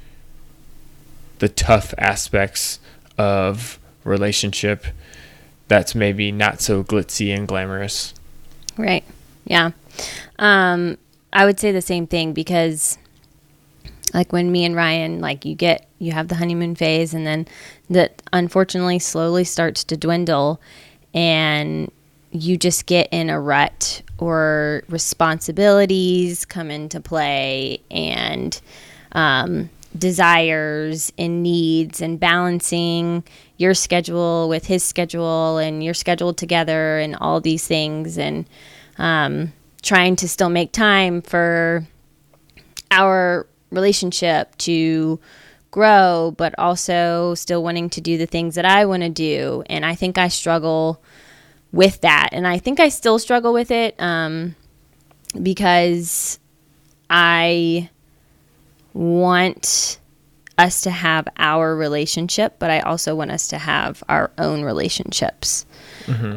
the 1.38 1.48
tough 1.48 1.94
aspects 1.98 2.80
of 3.16 3.78
relationship 4.04 4.84
that's 5.68 5.94
maybe 5.94 6.30
not 6.30 6.60
so 6.60 6.84
glitzy 6.84 7.34
and 7.34 7.48
glamorous. 7.48 8.14
Right. 8.76 9.04
Yeah. 9.44 9.70
Um, 10.38 10.98
I 11.34 11.44
would 11.44 11.58
say 11.58 11.72
the 11.72 11.82
same 11.82 12.06
thing 12.06 12.32
because 12.32 12.96
like 14.14 14.32
when 14.32 14.52
me 14.52 14.64
and 14.64 14.76
Ryan 14.76 15.20
like 15.20 15.44
you 15.44 15.54
get 15.54 15.86
you 15.98 16.12
have 16.12 16.28
the 16.28 16.36
honeymoon 16.36 16.76
phase 16.76 17.12
and 17.12 17.26
then 17.26 17.46
that 17.90 18.22
unfortunately 18.32 19.00
slowly 19.00 19.44
starts 19.44 19.82
to 19.84 19.96
dwindle 19.96 20.60
and 21.12 21.90
you 22.30 22.56
just 22.56 22.86
get 22.86 23.08
in 23.12 23.30
a 23.30 23.40
rut 23.40 24.02
or 24.18 24.84
responsibilities 24.88 26.44
come 26.44 26.70
into 26.70 27.00
play 27.00 27.78
and 27.90 28.60
um, 29.12 29.70
desires 29.96 31.12
and 31.18 31.42
needs 31.42 32.00
and 32.00 32.18
balancing 32.18 33.22
your 33.56 33.74
schedule 33.74 34.48
with 34.48 34.66
his 34.66 34.82
schedule 34.82 35.58
and 35.58 35.84
your 35.84 35.94
schedule 35.94 36.34
together 36.34 36.98
and 36.98 37.16
all 37.16 37.40
these 37.40 37.66
things 37.66 38.18
and 38.18 38.46
um, 38.98 39.52
trying 39.84 40.16
to 40.16 40.28
still 40.28 40.48
make 40.48 40.72
time 40.72 41.22
for 41.22 41.86
our 42.90 43.46
relationship 43.70 44.56
to 44.56 45.20
grow, 45.70 46.34
but 46.36 46.54
also 46.58 47.34
still 47.34 47.62
wanting 47.62 47.90
to 47.90 48.00
do 48.00 48.16
the 48.16 48.26
things 48.26 48.54
that 48.54 48.64
I 48.64 48.86
want 48.86 49.02
to 49.02 49.10
do. 49.10 49.62
And 49.66 49.84
I 49.84 49.94
think 49.94 50.16
I 50.18 50.28
struggle 50.28 51.02
with 51.70 52.00
that. 52.00 52.30
And 52.32 52.46
I 52.46 52.58
think 52.58 52.80
I 52.80 52.88
still 52.88 53.18
struggle 53.18 53.52
with 53.52 53.70
it 53.70 53.94
um, 54.00 54.54
because 55.40 56.38
I 57.10 57.90
want 58.94 59.98
us 60.56 60.82
to 60.82 60.90
have 60.90 61.26
our 61.36 61.74
relationship, 61.74 62.56
but 62.58 62.70
I 62.70 62.80
also 62.80 63.14
want 63.14 63.32
us 63.32 63.48
to 63.48 63.58
have 63.58 64.02
our 64.08 64.30
own 64.38 64.62
relationships, 64.62 65.66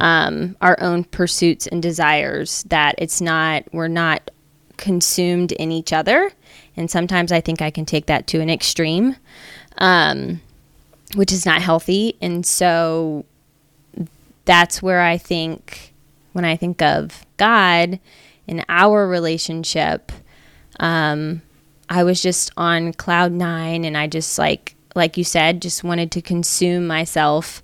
um, 0.02 0.56
our 0.62 0.78
own 0.80 1.04
pursuits 1.04 1.68
and 1.68 1.82
desires. 1.82 2.64
That 2.64 2.96
it's 2.98 3.22
not, 3.22 3.64
we're 3.72 3.88
not 3.88 4.32
consumed 4.78 5.52
in 5.54 5.72
each 5.72 5.94
other. 5.94 6.32
And 6.76 6.90
sometimes 6.92 7.32
I 7.32 7.42
think 7.42 7.62
I 7.62 7.72
can 7.72 7.86
take 7.86 8.06
that 8.06 8.28
to 8.28 8.40
an 8.40 8.50
extreme, 8.50 9.16
um, 9.80 10.42
which 11.16 11.32
is 11.32 11.46
not 11.46 11.62
healthy. 11.62 12.16
And 12.22 12.46
so 12.46 13.26
that's 14.46 14.82
where 14.82 15.02
I 15.02 15.18
think, 15.18 15.94
when 16.34 16.46
I 16.46 16.56
think 16.56 16.82
of 16.82 17.26
God 17.38 18.00
and 18.48 18.64
our 18.70 19.08
relationship, 19.08 20.12
um, 20.80 21.42
I 21.90 22.04
was 22.04 22.22
just 22.22 22.52
on 22.58 22.94
cloud 22.94 23.32
nine 23.32 23.86
and 23.86 23.98
I 23.98 24.08
just 24.08 24.38
like 24.38 24.76
like 24.98 25.16
you 25.16 25.24
said, 25.24 25.62
just 25.62 25.84
wanted 25.84 26.12
to 26.12 26.22
consume 26.22 26.88
myself 26.88 27.62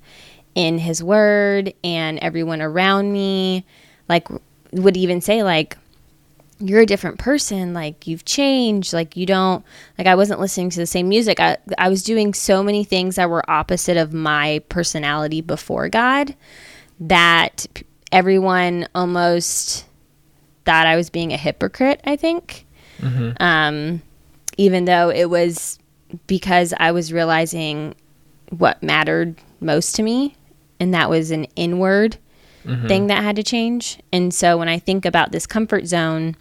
in 0.56 0.78
his 0.78 1.04
word 1.04 1.74
and 1.84 2.20
everyone 2.20 2.62
around 2.62 3.12
me 3.12 3.66
like 4.08 4.28
would 4.72 4.98
even 4.98 5.22
say 5.22 5.44
like 5.44 5.78
you're 6.60 6.82
a 6.82 6.86
different 6.86 7.18
person 7.18 7.74
like 7.74 8.08
you've 8.08 8.24
changed 8.24 8.94
like 8.94 9.18
you 9.18 9.26
don't 9.26 9.66
like 9.98 10.08
i 10.08 10.16
wasn't 10.16 10.40
listening 10.40 10.70
to 10.70 10.80
the 10.80 10.86
same 10.86 11.10
music. 11.10 11.40
I, 11.40 11.58
I 11.78 11.90
was 11.90 12.04
doing 12.04 12.34
so 12.34 12.64
many 12.64 12.84
things 12.84 13.16
that 13.16 13.30
were 13.30 13.50
opposite 13.50 13.98
of 13.98 14.14
my 14.14 14.62
personality 14.70 15.42
before 15.42 15.90
god 15.90 16.36
that 17.00 17.66
everyone 18.12 18.88
almost 18.94 19.86
thought 20.66 20.86
i 20.86 20.96
was 20.96 21.10
being 21.10 21.34
a 21.34 21.38
hypocrite 21.38 22.00
i 22.06 22.16
think. 22.16 22.66
Um, 23.40 24.02
even 24.58 24.86
though 24.86 25.10
it 25.10 25.30
was 25.30 25.80
because 26.28 26.74
I 26.78 26.92
was 26.92 27.12
realizing 27.12 27.96
what 28.50 28.82
mattered 28.84 29.36
most 29.60 29.96
to 29.96 30.04
me, 30.04 30.36
and 30.84 30.94
that 30.94 31.10
was 31.10 31.32
an 31.32 31.46
inward 31.56 32.18
mm-hmm. 32.66 32.88
thing 32.88 33.08
that 33.08 33.24
had 33.24 33.38
to 33.38 33.44
change. 33.44 34.00
And 34.12 34.34
so 34.34 34.58
when 34.58 34.68
I 34.68 34.78
think 34.78 35.06
about 35.06 35.32
this 35.32 35.48
comfort 35.48 35.88
zone, 35.88 36.36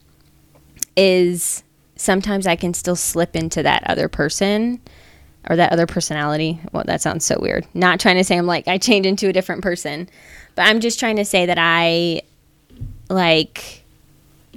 is 0.96 1.62
sometimes 1.96 2.46
I 2.46 2.56
can 2.56 2.74
still 2.74 2.96
slip 2.96 3.34
into 3.34 3.62
that 3.62 3.84
other 3.88 4.08
person 4.08 4.80
or 5.48 5.56
that 5.56 5.72
other 5.72 5.86
personality. 5.86 6.60
Well, 6.72 6.84
that 6.86 7.00
sounds 7.00 7.24
so 7.24 7.38
weird. 7.40 7.66
Not 7.72 8.00
trying 8.00 8.16
to 8.16 8.24
say 8.24 8.36
I'm 8.36 8.46
like 8.46 8.68
I 8.68 8.78
change 8.78 9.06
into 9.06 9.28
a 9.28 9.32
different 9.32 9.62
person, 9.62 10.08
but 10.54 10.66
I'm 10.66 10.80
just 10.80 10.98
trying 10.98 11.16
to 11.16 11.24
say 11.24 11.46
that 11.46 11.58
I 11.58 12.22
like 13.08 13.84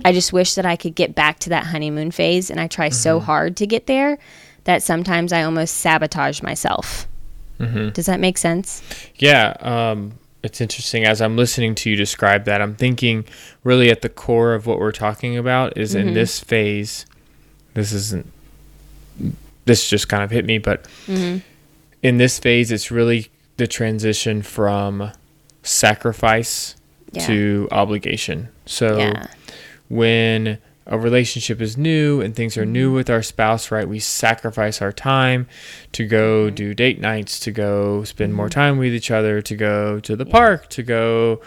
I 0.04 0.12
just 0.12 0.34
wish 0.34 0.56
that 0.56 0.66
I 0.66 0.76
could 0.76 0.96
get 0.96 1.16
back 1.16 1.40
to 1.40 1.50
that 1.50 1.68
honeymoon 1.68 2.12
phase 2.12 2.50
and 2.50 2.60
I 2.60 2.68
try 2.68 2.90
so 2.90 3.18
mm-hmm. 3.18 3.26
hard 3.26 3.58
to 3.58 3.68
get 3.68 3.88
there 3.88 4.18
that 4.66 4.84
sometimes 4.84 5.32
I 5.32 5.44
almost 5.44 5.78
sabotage 5.78 6.42
myself. 6.42 7.08
Mm-hmm. 7.60 7.90
Does 7.90 8.06
that 8.06 8.20
make 8.20 8.38
sense? 8.38 8.82
Yeah, 9.16 9.56
um, 9.62 10.14
it's 10.44 10.62
interesting. 10.62 11.06
As 11.06 11.22
I'm 11.22 11.38
listening 11.38 11.76
to 11.76 11.90
you 11.90 11.96
describe 11.96 12.46
that, 12.46 12.62
I'm 12.62 12.76
thinking 12.76 13.26
really 13.64 13.90
at 13.90 14.02
the 14.02 14.10
core 14.10 14.54
of 14.54 14.66
what 14.66 14.80
we're 14.80 14.92
talking 14.92 15.38
about 15.38 15.78
is 15.78 15.96
in 15.96 16.08
mm-hmm. 16.08 16.16
this 16.16 16.40
phase. 16.40 17.06
This 17.74 17.92
isn't. 17.92 18.32
This 19.66 19.90
just 19.90 20.08
kind 20.10 20.22
of 20.24 20.30
hit 20.30 20.46
me, 20.46 20.60
but 20.60 20.84
mm-hmm. 21.08 21.40
in 22.04 22.18
this 22.18 22.38
phase, 22.38 22.72
it's 22.72 22.92
really 22.92 23.32
the 23.58 23.66
transition 23.68 24.42
from 24.42 25.12
sacrifice 25.64 26.76
Yeah. 27.12 27.26
to 27.28 27.68
obligation. 27.72 28.50
So 28.66 28.98
Yeah. 28.98 29.28
when 29.88 30.60
a 30.88 30.98
relationship 30.98 31.62
is 31.62 31.78
new 31.78 32.22
and 32.22 32.36
things 32.36 32.58
are 32.58 32.66
new 32.66 32.88
mm-hmm. 32.88 32.96
with 32.96 33.10
our 33.10 33.24
spouse, 33.24 33.72
right? 33.72 33.88
We 33.88 34.00
sacrifice 34.00 34.82
our 34.82 34.92
time 34.92 35.48
to 35.94 36.06
go 36.06 36.48
mm-hmm. 36.48 36.56
do 36.56 36.74
date 36.74 37.00
nights, 37.00 37.40
to 37.42 37.52
go 37.52 38.04
spend 38.04 38.34
more 38.34 38.48
mm-hmm. 38.48 38.60
time 38.60 38.78
with 38.78 38.94
each 38.94 39.12
other, 39.12 39.42
to 39.42 39.56
go 39.56 40.00
to 40.00 40.16
the 40.16 40.26
park, 40.26 40.70
to 40.70 40.84
go 40.84 41.42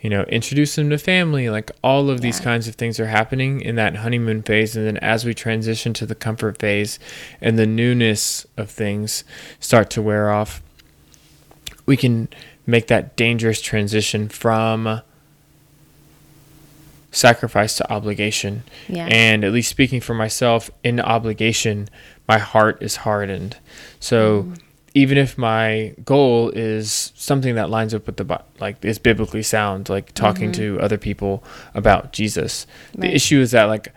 you 0.00 0.10
know, 0.10 0.22
introduce 0.24 0.76
them 0.76 0.90
to 0.90 0.98
family. 0.98 1.50
Like 1.50 1.72
all 1.82 2.08
of 2.08 2.20
these 2.20 2.40
kinds 2.40 2.68
of 2.68 2.76
things 2.76 3.00
are 3.00 3.06
happening 3.06 3.60
in 3.60 3.74
that 3.76 3.96
honeymoon 3.96 4.42
phase. 4.42 4.76
And 4.76 4.86
then 4.86 4.96
as 4.98 5.24
we 5.24 5.34
transition 5.34 5.92
to 5.94 6.06
the 6.06 6.14
comfort 6.14 6.58
phase 6.58 6.98
and 7.40 7.58
the 7.58 7.66
newness 7.66 8.46
of 8.56 8.70
things 8.70 9.24
start 9.58 9.90
to 9.90 10.02
wear 10.02 10.30
off, 10.30 10.62
we 11.84 11.96
can 11.96 12.28
make 12.66 12.86
that 12.88 13.16
dangerous 13.16 13.60
transition 13.60 14.28
from 14.28 15.00
sacrifice 17.10 17.76
to 17.78 17.92
obligation. 17.92 18.62
Yeah. 18.88 19.06
And 19.10 19.44
at 19.44 19.52
least 19.52 19.70
speaking 19.70 20.00
for 20.00 20.14
myself, 20.14 20.70
in 20.84 21.00
obligation, 21.00 21.88
my 22.28 22.38
heart 22.38 22.82
is 22.82 22.96
hardened. 22.96 23.56
So 24.00 24.42
Mm. 24.42 24.58
even 24.94 25.16
if 25.18 25.38
my 25.38 25.94
goal 26.04 26.50
is 26.50 27.12
something 27.16 27.54
that 27.54 27.70
lines 27.70 27.94
up 27.94 28.06
with 28.06 28.16
the 28.18 28.40
like 28.60 28.84
is 28.84 28.98
biblically 28.98 29.42
sound, 29.42 29.88
like 29.88 30.12
talking 30.14 30.52
to 30.52 30.78
other 30.80 30.98
people 30.98 31.42
about 31.74 32.12
Jesus, 32.12 32.66
the 32.92 33.06
Mm-hmm. 33.06 33.16
Issue 33.16 33.40
is 33.40 33.50
that 33.52 33.64
like 33.64 33.88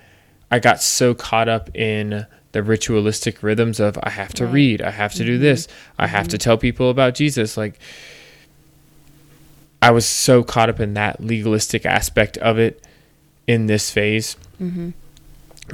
I 0.50 0.60
got 0.60 0.82
so 0.82 1.14
caught 1.14 1.50
up 1.50 1.74
in 1.76 2.26
the 2.54 2.62
ritualistic 2.64 3.42
rhythms 3.44 3.80
of 3.80 3.98
I 4.04 4.10
have 4.10 4.34
to 4.36 4.46
Right. 4.46 4.54
read, 4.54 4.82
I 4.82 4.92
have 4.92 5.14
to 5.16 5.24
do 5.26 5.34
Mm-hmm. 5.36 5.44
this, 5.44 5.68
I 6.00 6.08
have 6.08 6.28
to 6.30 6.38
tell 6.38 6.58
people 6.58 6.90
about 6.90 7.16
Jesus, 7.16 7.58
like 7.58 7.80
I 9.82 9.92
was 9.92 10.06
so 10.06 10.44
caught 10.44 10.70
up 10.70 10.80
in 10.80 10.94
that 10.94 11.22
legalistic 11.24 11.86
aspect 11.86 12.38
of 12.38 12.58
it 12.60 12.84
in 13.52 13.66
this 13.68 13.90
phase. 13.92 14.36
Mm-hmm. 14.62 14.90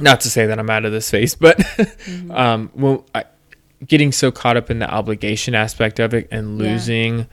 Not 0.00 0.20
to 0.22 0.30
say 0.30 0.46
that 0.46 0.58
I'm 0.58 0.70
out 0.70 0.84
of 0.84 0.92
this 0.92 1.10
phase, 1.10 1.34
but 1.34 1.60
um, 2.30 2.70
well, 2.74 3.04
I, 3.14 3.24
getting 3.86 4.12
so 4.12 4.30
caught 4.30 4.56
up 4.56 4.70
in 4.70 4.78
the 4.78 4.88
obligation 4.90 5.54
aspect 5.54 5.98
of 5.98 6.14
it 6.14 6.28
and 6.30 6.58
Yeah. 6.58 6.64
losing 6.72 7.26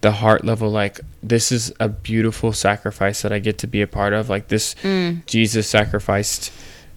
the 0.00 0.12
heart 0.12 0.44
level, 0.44 0.70
like 0.70 1.00
this 1.22 1.50
is 1.50 1.72
a 1.80 1.88
beautiful 1.88 2.52
sacrifice 2.52 3.22
that 3.22 3.32
I 3.32 3.38
get 3.38 3.58
to 3.58 3.66
be 3.66 3.80
a 3.82 3.86
part 3.86 4.12
of. 4.12 4.28
Like 4.28 4.48
this, 4.48 4.74
Mm. 4.82 5.24
Jesus 5.26 5.66
sacrificed 5.68 6.52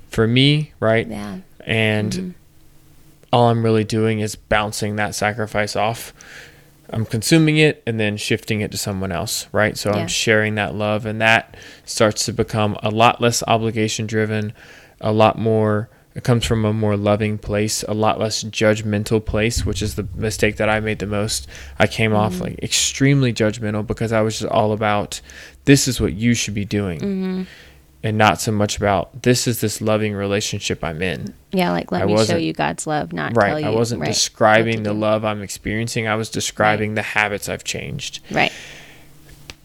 for 0.10 0.28
me, 0.28 0.74
right? 0.80 1.08
Yeah. 1.08 1.38
And 1.66 2.12
Mm-hmm. 2.14 2.30
all 3.34 3.50
I'm 3.50 3.64
really 3.64 3.84
doing 3.86 4.20
is 4.20 4.36
bouncing 4.36 4.96
that 4.98 5.16
sacrifice 5.16 5.76
off. 5.76 6.14
I'm 6.90 7.06
consuming 7.06 7.58
it 7.58 7.84
and 7.86 8.00
then 8.00 8.18
shifting 8.18 8.62
it 8.62 8.72
to 8.72 8.78
someone 8.78 9.12
else, 9.12 9.48
right? 9.52 9.78
So 9.78 9.90
Yeah. 9.90 9.98
I'm 9.98 10.08
sharing 10.08 10.56
that 10.56 10.74
love, 10.76 11.06
and 11.06 11.20
that 11.22 11.56
starts 11.86 12.26
to 12.26 12.34
become 12.34 12.78
a 12.82 12.90
lot 12.90 13.20
less 13.22 13.44
obligation 13.48 14.08
driven, 14.08 14.54
a 15.02 15.12
lot 15.12 15.38
more. 15.38 15.90
It 16.16 16.24
comes 16.24 16.46
from 16.46 16.66
a 16.66 16.74
more 16.74 16.98
loving 16.98 17.38
place, 17.38 17.84
a 17.88 17.94
lot 17.94 18.20
less 18.20 18.44
judgmental 18.44 19.24
place, 19.24 19.66
which 19.68 19.84
is 19.84 19.94
the 19.96 20.08
mistake 20.16 20.56
that 20.58 20.68
I 20.68 20.80
made 20.80 20.98
the 20.98 21.06
most. 21.06 21.48
I 21.78 21.86
came 21.86 22.16
off 22.16 22.42
like 22.42 22.58
extremely 22.64 23.32
judgmental 23.32 23.86
because 23.86 24.12
I 24.12 24.22
was 24.22 24.40
just 24.40 24.52
all 24.52 24.72
about 24.72 25.22
this 25.66 25.88
is 25.88 26.02
what 26.02 26.14
you 26.14 26.34
should 26.34 26.56
be 26.56 26.66
doing, 26.66 27.00
Mm-hmm. 27.00 27.44
And 28.08 28.18
not 28.18 28.40
so 28.40 28.54
much 28.54 28.78
about 28.78 29.24
this 29.24 29.48
is 29.48 29.60
this 29.60 29.82
loving 29.82 30.14
relationship 30.14 30.82
I'm 30.82 31.02
in. 31.02 31.34
Yeah, 31.52 31.72
like 31.72 31.92
let 31.92 32.04
I 32.04 32.06
me 32.06 32.26
show 32.26 32.38
you 32.38 32.54
God's 32.54 32.88
love, 32.88 33.12
not 33.12 33.34
tell 33.34 33.44
Right. 33.44 33.62
you. 33.66 33.70
I 33.70 33.74
wasn't 33.74 34.00
right, 34.00 34.08
describing 34.08 34.84
the 34.84 34.94
love 34.94 35.26
I'm 35.26 35.42
experiencing. 35.42 36.08
I 36.08 36.16
was 36.16 36.30
describing 36.30 36.94
the 36.96 37.02
habits 37.02 37.50
I've 37.50 37.66
changed. 37.66 38.22
Right. 38.32 38.54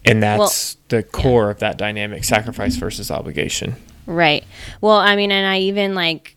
And 0.03 0.21
that's 0.21 0.75
the 0.89 1.03
core 1.03 1.51
of 1.51 1.59
that 1.59 1.77
dynamic 1.77 2.25
sacrifice 2.25 2.75
versus 2.75 3.09
obligation. 3.09 3.77
Right. 4.05 4.43
Well, 4.81 4.97
I 4.97 5.15
mean, 5.15 5.31
and 5.31 5.47
I 5.47 5.59
even 5.59 5.95
like 5.95 6.35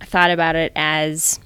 thought 0.00 0.32
about 0.32 0.56
it 0.56 0.72
as 0.74 1.38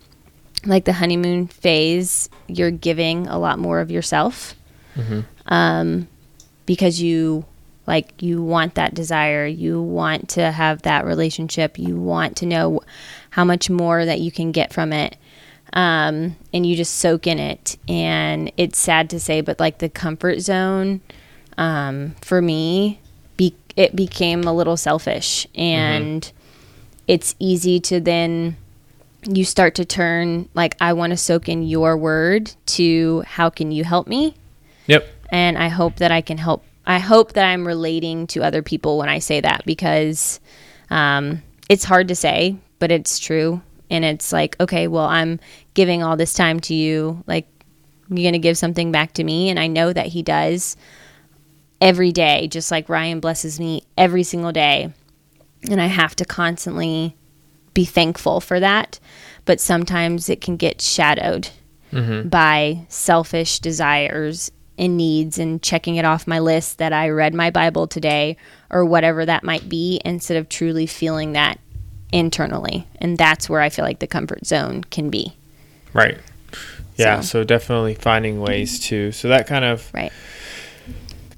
like 0.65 0.87
the 0.87 0.95
honeymoon 0.95 1.49
phase. 1.49 2.31
You're 2.49 2.71
giving 2.71 3.27
a 3.27 3.39
lot 3.39 3.59
more 3.59 3.81
of 3.81 3.91
yourself, 3.91 4.55
um, 5.45 6.09
because 6.65 7.03
you 7.03 7.45
like 7.87 8.21
you 8.23 8.43
want 8.43 8.75
that 8.75 8.95
desire. 8.95 9.47
You 9.47 9.81
want 9.81 10.29
to 10.31 10.51
have 10.51 10.83
that 10.83 11.05
relationship. 11.05 11.79
You 11.79 11.97
want 11.97 12.37
to 12.39 12.47
know 12.47 12.81
how 13.31 13.45
much 13.45 13.71
more 13.71 14.05
that 14.05 14.21
you 14.21 14.31
can 14.31 14.53
get 14.53 14.73
from 14.73 14.93
it. 14.93 15.17
Um, 15.73 16.37
and 16.53 16.65
you 16.65 16.77
just 16.77 16.95
soak 16.97 17.27
in 17.27 17.39
it. 17.39 17.77
And 17.89 18.51
it's 18.57 18.79
sad 18.79 19.11
to 19.11 19.21
say, 19.21 19.41
but 19.41 19.61
like 19.61 19.79
the 19.79 19.89
comfort 19.89 20.41
zone, 20.41 21.01
um, 21.59 22.15
for 22.21 22.41
me, 22.41 23.01
be- 23.37 23.55
it 23.77 23.95
became 23.95 24.45
a 24.45 24.53
little 24.53 24.77
selfish 24.77 25.47
and 25.55 26.33
it's 27.07 27.35
easy 27.39 27.79
to 27.81 28.01
then 28.01 28.57
you 29.29 29.45
start 29.45 29.75
to 29.75 29.85
turn 29.85 30.49
like 30.55 30.75
i 30.81 30.93
want 30.93 31.11
to 31.11 31.17
soak 31.17 31.49
in 31.49 31.63
your 31.63 31.97
word 31.97 32.53
to 32.65 33.23
how 33.27 33.51
can 33.51 33.71
you 33.73 33.85
help 33.85 34.07
me 34.07 34.35
Yep. 34.87 35.07
and 35.31 35.59
i 35.59 35.69
hope 35.69 35.97
that 35.97 36.11
i 36.13 36.21
can 36.21 36.39
help 36.39 36.65
i 36.87 36.99
hope 36.99 37.33
that 37.33 37.45
i'm 37.45 37.67
relating 37.67 38.27
to 38.27 38.43
other 38.43 38.63
people 38.63 38.99
when 38.99 39.09
i 39.09 39.19
say 39.19 39.41
that 39.41 39.63
because 39.67 40.41
um, 40.91 41.43
it's 41.69 41.85
hard 41.85 42.09
to 42.09 42.15
say 42.15 42.57
but 42.79 42.91
it's 42.91 43.19
true. 43.19 43.61
And 43.89 44.05
it's 44.05 44.33
like 44.33 44.59
okay 44.61 44.89
well 44.89 45.07
i'm 45.07 45.39
giving 45.75 46.03
all 46.03 46.17
this 46.17 46.35
time 46.35 46.61
to 46.61 46.75
you. 46.75 47.23
Like 47.27 47.47
you're 48.09 48.29
gonna 48.29 48.39
give 48.39 48.59
something 48.59 48.93
back 48.93 49.13
to 49.15 49.25
me. 49.25 49.49
And 49.49 49.59
i 49.59 49.67
know 49.67 49.93
that 49.93 50.07
he 50.07 50.23
does 50.23 50.77
every 51.81 52.11
day 52.11 52.49
just 52.49 52.71
like 52.71 52.89
ryan 52.89 53.21
blesses 53.21 53.61
me 53.61 53.83
every 53.97 54.23
single 54.23 54.53
day. 54.53 54.93
And 55.71 55.81
i 55.81 55.87
have 55.87 56.17
to 56.17 56.25
constantly 56.25 57.17
be 57.75 57.85
thankful 57.85 58.41
for 58.41 58.59
that. 58.59 58.99
But 59.45 59.61
sometimes 59.61 60.29
it 60.29 60.41
can 60.41 60.57
get 60.57 60.81
shadowed 60.81 61.49
by 62.29 62.85
selfish 62.89 63.61
desires 63.61 64.51
and 64.79 64.97
needs 64.97 65.39
and 65.39 65.63
checking 65.63 65.97
it 65.97 66.05
off 66.05 66.27
my 66.27 66.39
list 66.39 66.79
that 66.79 66.93
I 66.93 67.09
read 67.09 67.35
my 67.35 67.51
Bible 67.51 67.87
today 67.87 68.37
or 68.71 68.85
whatever 68.85 69.25
that 69.25 69.43
might 69.45 69.69
be 69.69 70.01
instead 70.05 70.37
of 70.37 70.49
truly 70.49 70.87
feeling 70.87 71.33
that 71.33 71.59
internally. 72.13 72.87
And 73.01 73.17
that's 73.19 73.49
where 73.49 73.61
I 73.61 73.69
feel 73.69 73.85
like 73.85 73.99
the 74.01 74.07
comfort 74.07 74.47
zone 74.47 74.85
can 74.85 75.09
be. 75.11 75.35
Right. 75.93 76.19
Yeah. 76.97 77.21
So- 77.21 77.41
So. 77.41 77.45
definitely 77.45 77.95
finding 77.95 78.41
ways 78.41 78.79
to. 78.87 79.13
So 79.13 79.29
that 79.29 79.47
kind 79.47 79.65
of 79.65 79.89
Right. 79.93 80.13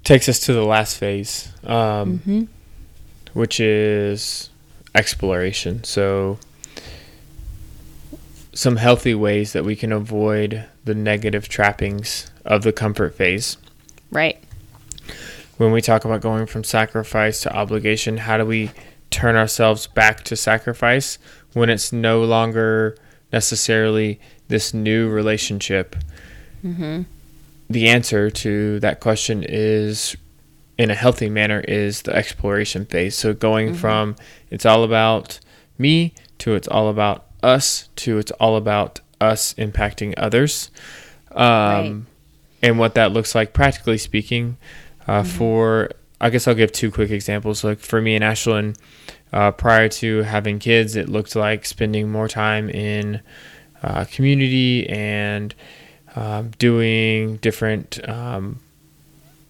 takes 0.04 0.28
us 0.28 0.38
to 0.40 0.52
the 0.52 0.64
last 0.64 0.96
phase, 0.98 1.48
um, 1.64 2.48
which 3.34 3.60
is 3.60 4.50
exploration. 4.94 5.84
So 5.84 6.38
some 8.52 8.76
healthy 8.76 9.14
ways 9.14 9.52
that 9.52 9.64
we 9.64 9.76
can 9.76 9.92
avoid 9.92 10.64
the 10.84 10.94
negative 10.94 11.48
trappings 11.48 12.30
of 12.48 12.62
the 12.62 12.72
comfort 12.72 13.14
phase. 13.14 13.56
Right. 14.10 14.42
when 15.58 15.70
we 15.70 15.80
talk 15.80 16.04
about 16.04 16.20
going 16.20 16.46
from 16.46 16.64
sacrifice 16.64 17.40
to 17.42 17.54
obligation, 17.54 18.16
how 18.16 18.38
do 18.38 18.44
we 18.46 18.70
turn 19.10 19.36
ourselves 19.36 19.86
back 19.86 20.22
to 20.24 20.34
sacrifice 20.36 21.18
when 21.52 21.68
it's 21.68 21.92
no 21.92 22.22
longer 22.24 22.96
necessarily 23.32 24.18
this 24.48 24.72
new 24.72 25.08
relationship? 25.08 25.94
The 27.70 27.88
answer 27.88 28.30
to 28.30 28.80
that 28.80 29.00
question 29.00 29.44
is, 29.46 30.16
in 30.78 30.90
a 30.90 30.94
healthy 30.94 31.28
manner, 31.28 31.60
is 31.60 32.02
the 32.02 32.14
exploration 32.14 32.86
phase. 32.86 33.16
So 33.16 33.34
going 33.34 33.74
from 33.74 34.16
it's 34.50 34.64
all 34.64 34.84
about 34.84 35.38
me 35.76 36.14
to 36.38 36.54
it's 36.54 36.68
all 36.68 36.88
about 36.88 37.26
us 37.42 37.88
to 37.96 38.18
it's 38.18 38.30
all 38.32 38.56
about 38.56 39.00
us 39.20 39.54
impacting 39.54 40.14
others. 40.16 40.70
Um, 41.32 41.38
Right. 41.40 42.02
And 42.62 42.78
what 42.78 42.94
that 42.94 43.12
looks 43.12 43.34
like, 43.34 43.52
practically 43.52 43.98
speaking, 43.98 44.56
uh, 45.06 45.22
for 45.22 45.90
I 46.20 46.30
guess 46.30 46.48
I'll 46.48 46.54
give 46.54 46.72
two 46.72 46.90
quick 46.90 47.10
examples. 47.10 47.62
Like 47.62 47.78
for 47.78 48.00
me 48.00 48.14
and 48.16 48.24
Ashlyn, 48.24 48.76
uh, 49.32 49.52
prior 49.52 49.88
to 49.88 50.22
having 50.22 50.58
kids, 50.58 50.96
it 50.96 51.08
looked 51.08 51.36
like 51.36 51.64
spending 51.64 52.10
more 52.10 52.28
time 52.28 52.68
in 52.68 53.20
uh, 53.82 54.04
community 54.10 54.88
and 54.88 55.54
um, 56.16 56.50
doing 56.58 57.36
different 57.36 58.06
um, 58.08 58.58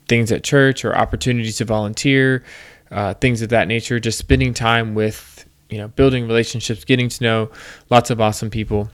things 0.08 0.30
at 0.30 0.44
church 0.44 0.84
or 0.84 0.94
opportunities 0.94 1.56
to 1.56 1.64
volunteer, 1.64 2.44
uh, 2.90 3.14
things 3.14 3.40
of 3.40 3.48
that 3.48 3.68
nature. 3.68 3.98
Just 3.98 4.18
spending 4.18 4.52
time 4.52 4.94
with, 4.94 5.46
you 5.70 5.78
know, 5.78 5.88
building 5.88 6.26
relationships, 6.26 6.84
getting 6.84 7.08
to 7.08 7.24
know 7.24 7.50
lots 7.88 8.10
of 8.10 8.20
awesome 8.20 8.50
people. 8.50 8.90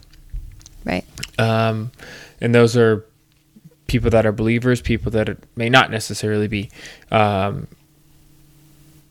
Right. 0.85 1.05
Um, 1.39 1.91
and 2.41 2.55
those 2.55 2.77
are 2.77 3.05
people 3.87 4.11
that 4.11 4.27
are 4.27 4.33
believers, 4.33 4.81
people 4.81 5.11
that 5.13 5.39
may 5.57 5.69
not 5.69 5.91
necessarily 5.91 6.49
be. 6.49 6.71
Um, 7.11 7.69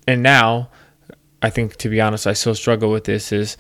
and 0.08 0.24
now, 0.24 0.70
I 1.42 1.50
think 1.50 1.78
to 1.78 1.90
be 1.90 2.02
honest, 2.02 2.28
I 2.28 2.34
still 2.34 2.56
struggle 2.56 2.92
with 2.92 3.06
this. 3.06 3.32
Is 3.32 3.58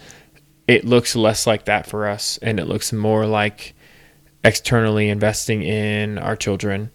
it 0.68 0.86
looks 0.86 1.16
less 1.16 1.46
like 1.46 1.66
that 1.66 1.86
for 1.86 2.08
us, 2.08 2.38
and 2.42 2.60
it 2.60 2.66
looks 2.66 2.94
more 2.94 3.26
like 3.26 3.74
externally 4.44 5.10
investing 5.10 5.64
in 5.64 6.18
our 6.18 6.36
children 6.36 6.92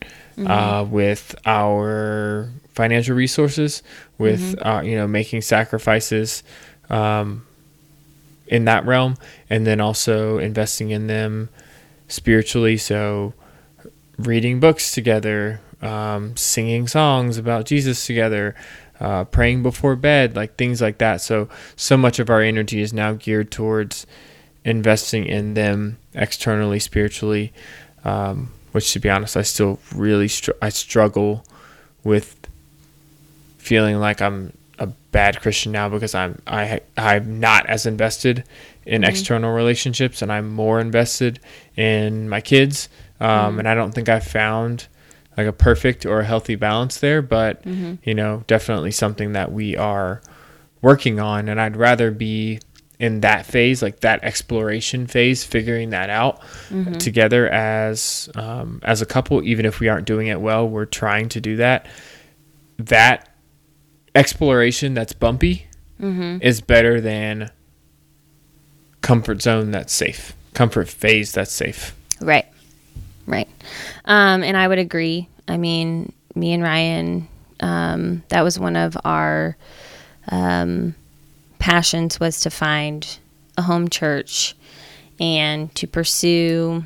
uh, 0.47 0.85
with 0.89 1.35
our 1.47 2.51
financial 2.75 3.17
resources, 3.17 3.83
with 4.19 4.55
uh, 4.63 4.83
you 4.85 4.97
know 4.97 5.07
making 5.07 5.43
sacrifices 5.43 6.43
um, 6.91 7.47
in 8.47 8.65
that 8.67 8.87
realm, 8.87 9.17
and 9.51 9.67
then 9.67 9.81
also 9.81 10.39
investing 10.39 10.91
in 10.91 11.07
them 11.07 11.49
spiritually. 12.09 12.77
So 12.77 13.35
reading 14.19 14.61
books 14.61 14.93
together, 14.93 15.61
um, 15.81 16.37
singing 16.37 16.89
songs 16.89 17.39
about 17.39 17.67
Jesus 17.67 18.05
together, 18.05 18.55
uh, 19.01 19.25
praying 19.25 19.63
before 19.63 19.97
bed, 19.97 20.35
like 20.35 20.57
things 20.57 20.81
like 20.81 20.99
that. 20.99 21.21
So, 21.21 21.49
so 21.77 21.97
much 21.97 22.19
of 22.19 22.29
our 22.29 22.43
energy 22.43 22.81
is 22.81 22.93
now 22.93 23.13
geared 23.13 23.51
towards 23.51 24.07
investing 24.65 25.25
in 25.25 25.55
them 25.55 25.99
externally, 26.15 26.79
spiritually. 26.79 27.53
Um, 28.05 28.51
which, 28.73 28.93
to 28.93 29.01
be 29.01 29.09
honest, 29.09 29.37
I 29.37 29.43
still 29.43 29.79
really 29.95 30.29
str- 30.29 30.53
I 30.61 30.69
struggle 30.69 31.45
with 32.05 32.37
feeling 33.59 33.99
like 33.99 34.21
I'm 34.21 34.53
a 34.79 34.87
bad 34.87 35.41
Christian 35.41 35.73
now 35.73 35.89
because 35.89 36.15
I'm 36.15 36.41
I 36.47 36.81
I'm 36.97 37.41
not 37.41 37.67
as 37.67 37.87
invested 37.87 38.45
in 38.85 39.03
mm-hmm. 39.03 39.11
external 39.11 39.53
relationships 39.53 40.23
and 40.23 40.33
I'm 40.33 40.51
more 40.53 40.81
invested 40.81 41.41
in 41.77 42.29
my 42.29 42.41
kids. 42.41 42.89
Um, 43.21 43.29
mm-hmm. 43.29 43.59
And 43.61 43.69
I 43.69 43.75
don't 43.75 43.93
think 43.93 44.09
I've 44.09 44.27
found 44.27 44.89
like 45.37 45.47
a 45.47 45.53
perfect 45.53 46.05
or 46.05 46.21
a 46.21 46.25
healthy 46.25 46.57
balance 46.57 46.99
there, 46.99 47.23
but 47.23 47.63
mm-hmm. 47.65 47.95
you 48.03 48.15
know, 48.15 48.45
definitely 48.47 48.91
something 48.91 49.33
that 49.33 49.53
we 49.53 49.77
are 49.77 50.21
working 50.83 51.21
on. 51.21 51.49
And 51.49 51.61
I'd 51.61 51.77
rather 51.77 52.11
be 52.11 52.61
in 52.99 53.21
that 53.21 53.47
phase, 53.47 53.81
like 53.81 54.01
that 54.01 54.25
exploration 54.25 55.07
phase, 55.07 55.45
figuring 55.45 55.91
that 55.91 56.11
out 56.11 56.41
mm-hmm. 56.69 56.95
together 56.95 57.49
as 57.49 58.29
um, 58.35 58.81
as 58.83 59.01
a 59.01 59.07
couple. 59.07 59.43
Even 59.45 59.65
if 59.65 59.81
we 59.81 59.89
aren't 59.89 60.07
doing 60.07 60.27
it 60.27 60.41
well, 60.41 60.69
we're 60.69 60.85
trying 60.85 61.29
to 61.31 61.41
do 61.41 61.57
that. 61.57 61.87
That 62.79 63.29
exploration 64.15 64.95
that's 64.95 65.13
bumpy 65.13 65.67
mm-hmm. 66.01 66.39
is 66.43 66.61
better 66.61 67.01
than 67.01 67.51
comfort 69.01 69.43
zone 69.43 69.71
that's 69.71 69.93
safe, 69.93 70.35
comfort 70.55 70.89
phase 70.89 71.33
that's 71.33 71.53
safe. 71.53 71.95
Right, 72.21 72.47
right. 73.29 73.49
Um, 74.05 74.43
and 74.43 74.57
I 74.57 74.67
would 74.67 74.79
agree. 74.79 75.29
I 75.47 75.57
mean, 75.57 76.13
me 76.35 76.53
and 76.53 76.63
Ryan, 76.63 77.29
um, 77.61 78.23
that 78.29 78.43
was 78.43 78.59
one 78.59 78.77
of 78.77 78.97
our 79.05 79.57
um, 80.31 80.95
passions 81.59 82.19
was 82.19 82.41
to 82.41 82.51
find 82.51 83.19
a 83.57 83.63
home 83.63 83.89
church 83.89 84.57
and 85.21 85.75
to 85.75 85.87
pursue 85.87 86.85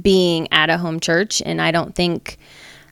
being 0.00 0.48
at 0.52 0.70
a 0.70 0.78
home 0.78 1.00
church. 1.00 1.42
And 1.44 1.60
I 1.60 1.70
don't 1.70 1.94
think, 1.94 2.38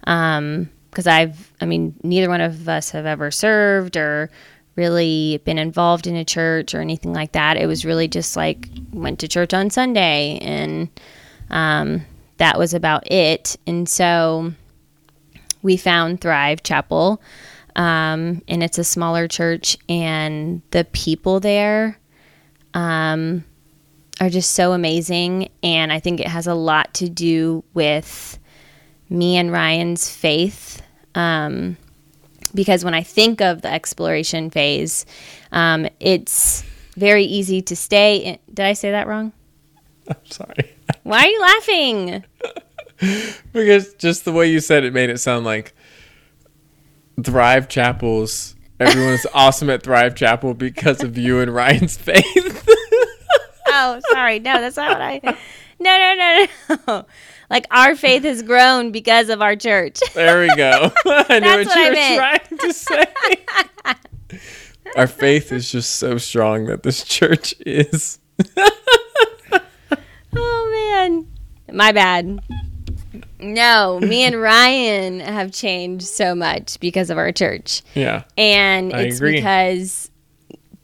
because 0.00 0.36
um, 0.36 0.68
I've, 1.06 1.52
I 1.60 1.64
mean, 1.64 1.94
neither 2.02 2.28
one 2.28 2.40
of 2.40 2.68
us 2.68 2.90
have 2.90 3.06
ever 3.06 3.30
served 3.30 3.96
or 3.96 4.30
really 4.76 5.40
been 5.44 5.58
involved 5.58 6.06
in 6.06 6.16
a 6.16 6.24
church 6.24 6.74
or 6.74 6.80
anything 6.80 7.12
like 7.12 7.32
that. 7.32 7.56
It 7.56 7.66
was 7.66 7.84
really 7.84 8.08
just 8.08 8.36
like 8.36 8.68
went 8.92 9.18
to 9.20 9.28
church 9.28 9.54
on 9.54 9.70
Sunday 9.70 10.38
and 10.42 10.88
um, 11.50 12.04
that 12.38 12.58
was 12.58 12.74
about 12.74 13.10
it. 13.10 13.56
And 13.66 13.88
so 13.88 14.52
we 15.62 15.76
found 15.76 16.20
Thrive 16.20 16.62
Chapel 16.62 17.20
um, 17.76 18.42
and 18.48 18.62
it's 18.62 18.78
a 18.78 18.84
smaller 18.84 19.28
church, 19.28 19.78
and 19.88 20.62
the 20.70 20.84
people 20.92 21.40
there 21.40 21.98
um, 22.74 23.44
are 24.20 24.28
just 24.28 24.52
so 24.52 24.72
amazing. 24.72 25.48
And 25.62 25.92
I 25.92 26.00
think 26.00 26.20
it 26.20 26.26
has 26.26 26.46
a 26.46 26.54
lot 26.54 26.92
to 26.94 27.08
do 27.08 27.64
with 27.74 28.38
me 29.08 29.36
and 29.36 29.52
Ryan's 29.52 30.10
faith. 30.10 30.82
Um, 31.14 31.76
because 32.54 32.84
when 32.84 32.94
I 32.94 33.02
think 33.02 33.40
of 33.40 33.62
the 33.62 33.72
exploration 33.72 34.50
phase, 34.50 35.06
um, 35.52 35.86
it's 36.00 36.64
very 36.96 37.24
easy 37.24 37.62
to 37.62 37.76
stay. 37.76 38.16
In, 38.18 38.38
did 38.52 38.66
I 38.66 38.72
say 38.72 38.90
that 38.90 39.06
wrong? 39.06 39.32
I'm 40.08 40.16
sorry. 40.26 40.72
Why 41.02 41.24
are 41.24 41.28
you 41.28 41.40
laughing? 41.40 42.24
because 43.52 43.94
just 43.94 44.24
the 44.24 44.32
way 44.32 44.50
you 44.50 44.60
said 44.60 44.84
it 44.84 44.92
made 44.92 45.10
it 45.10 45.18
sound 45.18 45.44
like 45.44 45.74
Thrive 47.22 47.68
Chapels. 47.68 48.56
Everyone's 48.78 49.26
awesome 49.34 49.70
at 49.70 49.82
Thrive 49.82 50.14
Chapel 50.14 50.54
because 50.54 51.02
of 51.02 51.18
you 51.18 51.40
and 51.40 51.54
Ryan's 51.54 51.96
faith. 51.96 52.24
oh, 53.68 54.00
sorry. 54.10 54.38
No, 54.38 54.60
that's 54.60 54.76
not 54.76 54.92
what 54.92 55.02
I. 55.02 55.20
No, 55.78 55.98
no, 55.98 56.14
no, 56.14 56.76
no. 56.86 57.06
Like 57.48 57.66
our 57.70 57.96
faith 57.96 58.22
has 58.22 58.42
grown 58.42 58.92
because 58.92 59.28
of 59.28 59.42
our 59.42 59.56
church. 59.56 59.98
There 60.14 60.40
we 60.42 60.54
go. 60.54 60.92
I 61.06 61.40
knew 61.40 61.48
what, 61.48 61.66
what, 61.66 61.76
you 61.76 61.82
I 61.82 62.38
were 62.38 62.38
trying 62.38 62.58
to 62.58 62.72
say. 62.72 63.06
our 64.96 65.06
faith 65.06 65.50
is 65.50 65.70
just 65.70 65.96
so 65.96 66.16
strong 66.18 66.66
that 66.66 66.82
this 66.82 67.02
church 67.02 67.54
is. 67.66 68.18
Oh 70.36 70.96
man, 70.96 71.26
my 71.72 71.92
bad. 71.92 72.40
No, 73.38 73.98
me 74.00 74.22
and 74.22 74.40
Ryan 74.40 75.20
have 75.20 75.52
changed 75.52 76.06
so 76.06 76.34
much 76.34 76.78
because 76.80 77.10
of 77.10 77.18
our 77.18 77.32
church. 77.32 77.82
Yeah. 77.94 78.24
And 78.36 78.92
I 78.92 79.02
it's 79.02 79.16
agree. 79.16 79.36
because 79.36 80.10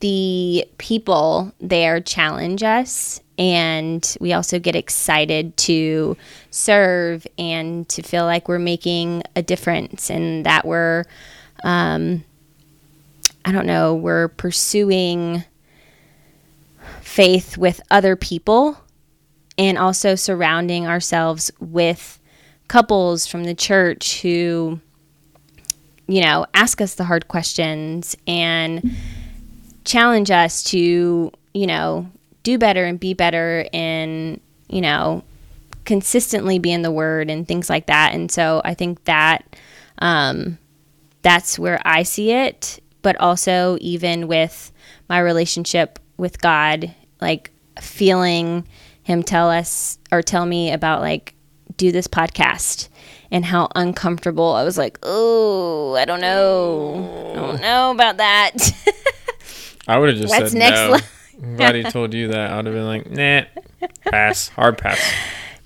the 0.01 0.67
people 0.79 1.53
there 1.61 2.01
challenge 2.01 2.63
us 2.63 3.21
and 3.39 4.17
we 4.21 4.33
also 4.33 4.59
get 4.59 4.75
excited 4.75 5.57
to 5.57 6.17
serve 6.51 7.27
and 7.39 7.89
to 7.89 8.03
feel 8.03 8.25
like 8.25 8.49
we're 8.49 8.59
making 8.59 9.23
a 9.35 9.43
difference 9.43 10.11
and 10.11 10.47
that 10.47 10.65
we're 10.65 11.05
um, 11.65 12.25
I 13.45 13.53
don't 13.53 13.67
know, 13.67 13.95
we're 13.95 14.29
pursuing 14.29 15.45
faith 17.01 17.57
with 17.57 17.81
other 17.91 18.17
people 18.17 18.77
and 19.59 19.79
also 19.79 20.15
surrounding 20.15 20.87
ourselves 20.87 21.51
with 21.61 22.21
couples 22.69 23.27
from 23.27 23.45
the 23.45 23.55
church 23.55 24.21
who, 24.23 24.81
you 26.07 26.21
know, 26.21 26.47
ask 26.55 26.81
us 26.81 26.95
the 26.95 27.05
hard 27.05 27.29
questions 27.29 28.17
and 28.27 28.97
challenge 29.85 30.31
us 30.31 30.63
to, 30.65 31.33
you 31.55 31.67
know, 31.67 32.11
do 32.43 32.59
better 32.59 32.85
and 32.85 33.01
be 33.01 33.15
better 33.15 33.67
and, 33.73 34.41
you 34.69 34.81
know, 34.81 35.23
consistently 35.85 36.59
be 36.59 36.73
in 36.73 36.83
the 36.83 36.91
word 36.91 37.31
and 37.31 37.49
things 37.49 37.71
like 37.71 37.87
that. 37.87 38.13
And 38.13 38.31
so 38.31 38.61
I 38.65 38.75
think 38.75 39.05
that 39.05 39.57
um, 39.99 40.59
that's 41.23 41.59
where 41.59 41.81
I 41.85 42.03
see 42.03 42.33
it. 42.33 42.83
But 43.03 43.21
also, 43.21 43.79
even 43.81 44.27
with 44.27 44.73
my 45.09 45.21
relationship 45.21 46.01
with 46.17 46.41
God, 46.41 46.93
like 47.21 47.53
feeling 47.81 48.67
Him 49.07 49.23
tell 49.23 49.49
us 49.49 50.01
or 50.11 50.21
tell 50.21 50.45
me 50.45 50.73
about 50.73 51.01
like 51.01 51.37
do 51.77 51.93
this 51.93 52.09
podcast 52.09 52.89
and 53.31 53.45
how 53.45 53.69
uncomfortable 53.77 54.53
I 54.53 54.65
was 54.65 54.77
like, 54.77 54.99
oh, 55.05 55.95
I 55.95 56.05
don't 56.05 56.21
know. 56.21 57.31
I 57.33 57.37
don't 57.37 57.61
know 57.61 57.93
about 57.93 58.17
that. 58.17 58.53
I 59.87 59.97
would 59.97 60.09
have 60.09 60.19
just 60.19 60.29
What's 60.29 60.51
said 60.51 60.59
next 60.59 60.75
no. 60.75 60.99
I'm 61.41 61.57
glad 61.57 61.77
he 61.77 61.85
told 61.85 62.15
you 62.15 62.27
that. 62.33 62.51
I 62.51 62.57
would 62.57 62.67
have 62.67 62.75
been 62.75 62.85
like, 62.85 63.09
nah, 63.09 63.43
pass, 64.11 64.49
hard 64.49 64.77
pass. 64.77 65.01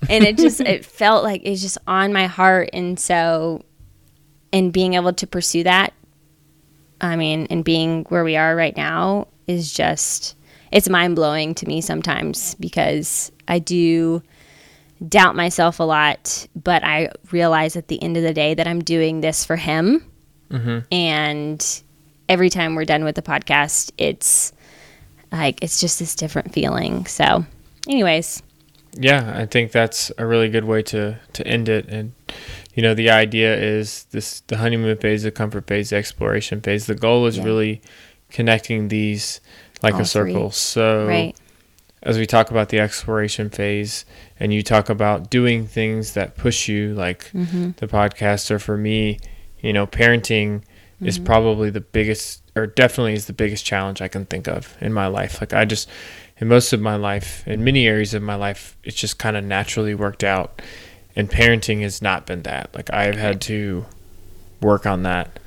and 0.07 0.23
it 0.23 0.37
just, 0.37 0.61
it 0.61 0.85
felt 0.85 1.23
like 1.23 1.41
it's 1.43 1.63
just 1.63 1.79
on 1.87 2.13
my 2.13 2.27
heart. 2.27 2.69
And 2.73 2.99
so, 2.99 3.65
and 4.53 4.71
being 4.71 4.93
able 4.93 5.13
to 5.13 5.25
pursue 5.25 5.63
that, 5.63 5.93
I 6.99 7.15
mean, 7.15 7.47
and 7.49 7.63
being 7.63 8.03
where 8.09 8.23
we 8.23 8.35
are 8.35 8.55
right 8.55 8.77
now 8.77 9.29
is 9.47 9.73
just, 9.73 10.35
it's 10.71 10.89
mind 10.89 11.15
blowing 11.15 11.53
to 11.55 11.67
me 11.67 11.81
sometimes 11.81 12.55
because 12.55 13.31
I 13.47 13.59
do 13.59 14.21
doubt 15.07 15.35
myself 15.35 15.79
a 15.79 15.83
lot, 15.83 16.47
but 16.55 16.83
I 16.83 17.11
realize 17.31 17.75
at 17.75 17.87
the 17.87 18.01
end 18.01 18.17
of 18.17 18.23
the 18.23 18.33
day 18.33 18.53
that 18.53 18.67
I'm 18.67 18.83
doing 18.83 19.21
this 19.21 19.43
for 19.43 19.55
him. 19.55 20.05
Mm-hmm. 20.49 20.79
And 20.91 21.83
every 22.29 22.49
time 22.49 22.75
we're 22.75 22.85
done 22.85 23.03
with 23.03 23.15
the 23.15 23.21
podcast, 23.21 23.91
it's 23.97 24.53
like 25.31 25.63
it's 25.63 25.79
just 25.79 25.99
this 25.99 26.15
different 26.15 26.53
feeling. 26.53 27.05
So, 27.05 27.45
anyways. 27.87 28.41
Yeah, 28.93 29.33
I 29.35 29.45
think 29.45 29.71
that's 29.71 30.11
a 30.17 30.25
really 30.25 30.49
good 30.49 30.65
way 30.65 30.83
to 30.83 31.17
to 31.33 31.47
end 31.47 31.69
it. 31.69 31.87
And 31.87 32.11
you 32.75 32.83
know, 32.83 32.93
the 32.93 33.09
idea 33.09 33.55
is 33.55 34.05
this: 34.11 34.41
the 34.41 34.57
honeymoon 34.57 34.97
phase, 34.97 35.23
the 35.23 35.31
comfort 35.31 35.67
phase, 35.67 35.91
the 35.91 35.95
exploration 35.95 36.61
phase. 36.61 36.87
The 36.87 36.95
goal 36.95 37.25
is 37.25 37.37
yeah. 37.37 37.43
really 37.43 37.81
connecting 38.29 38.89
these 38.89 39.39
like 39.83 39.95
All 39.95 40.01
a 40.01 40.05
circle. 40.05 40.49
Three. 40.49 40.57
So, 40.57 41.07
right. 41.07 41.35
as 42.03 42.17
we 42.17 42.25
talk 42.25 42.51
about 42.51 42.69
the 42.69 42.79
exploration 42.79 43.49
phase, 43.49 44.05
and 44.39 44.53
you 44.53 44.63
talk 44.63 44.89
about 44.89 45.29
doing 45.29 45.67
things 45.67 46.13
that 46.13 46.35
push 46.35 46.67
you, 46.67 46.93
like 46.93 47.25
mm-hmm. 47.31 47.71
the 47.77 47.87
podcast, 47.87 48.51
or 48.51 48.59
for 48.59 48.77
me, 48.77 49.19
you 49.59 49.73
know, 49.73 49.85
parenting 49.87 50.61
mm-hmm. 50.61 51.07
is 51.07 51.19
probably 51.19 51.69
the 51.69 51.81
biggest, 51.81 52.41
or 52.55 52.67
definitely 52.67 53.13
is 53.13 53.27
the 53.27 53.33
biggest 53.33 53.65
challenge 53.65 54.01
I 54.01 54.07
can 54.07 54.25
think 54.25 54.47
of 54.47 54.75
in 54.81 54.93
my 54.93 55.07
life. 55.07 55.41
Like 55.41 55.53
I 55.53 55.65
just, 55.65 55.89
in 56.37 56.47
most 56.47 56.73
of 56.73 56.81
my 56.81 56.95
life, 56.95 57.47
in 57.47 57.63
many 57.63 57.87
areas 57.87 58.13
of 58.13 58.23
my 58.23 58.35
life, 58.35 58.75
it's 58.83 58.95
just 58.95 59.19
kind 59.19 59.37
of 59.37 59.43
naturally 59.43 59.93
worked 59.93 60.23
out, 60.23 60.61
and 61.15 61.29
parenting 61.29 61.81
has 61.81 62.01
not 62.01 62.25
been 62.25 62.43
that. 62.43 62.73
Like 62.73 62.91
I've 62.93 63.17
had 63.17 63.41
to 63.41 63.85
work 64.61 64.85
on 64.85 65.03
that, 65.03 65.39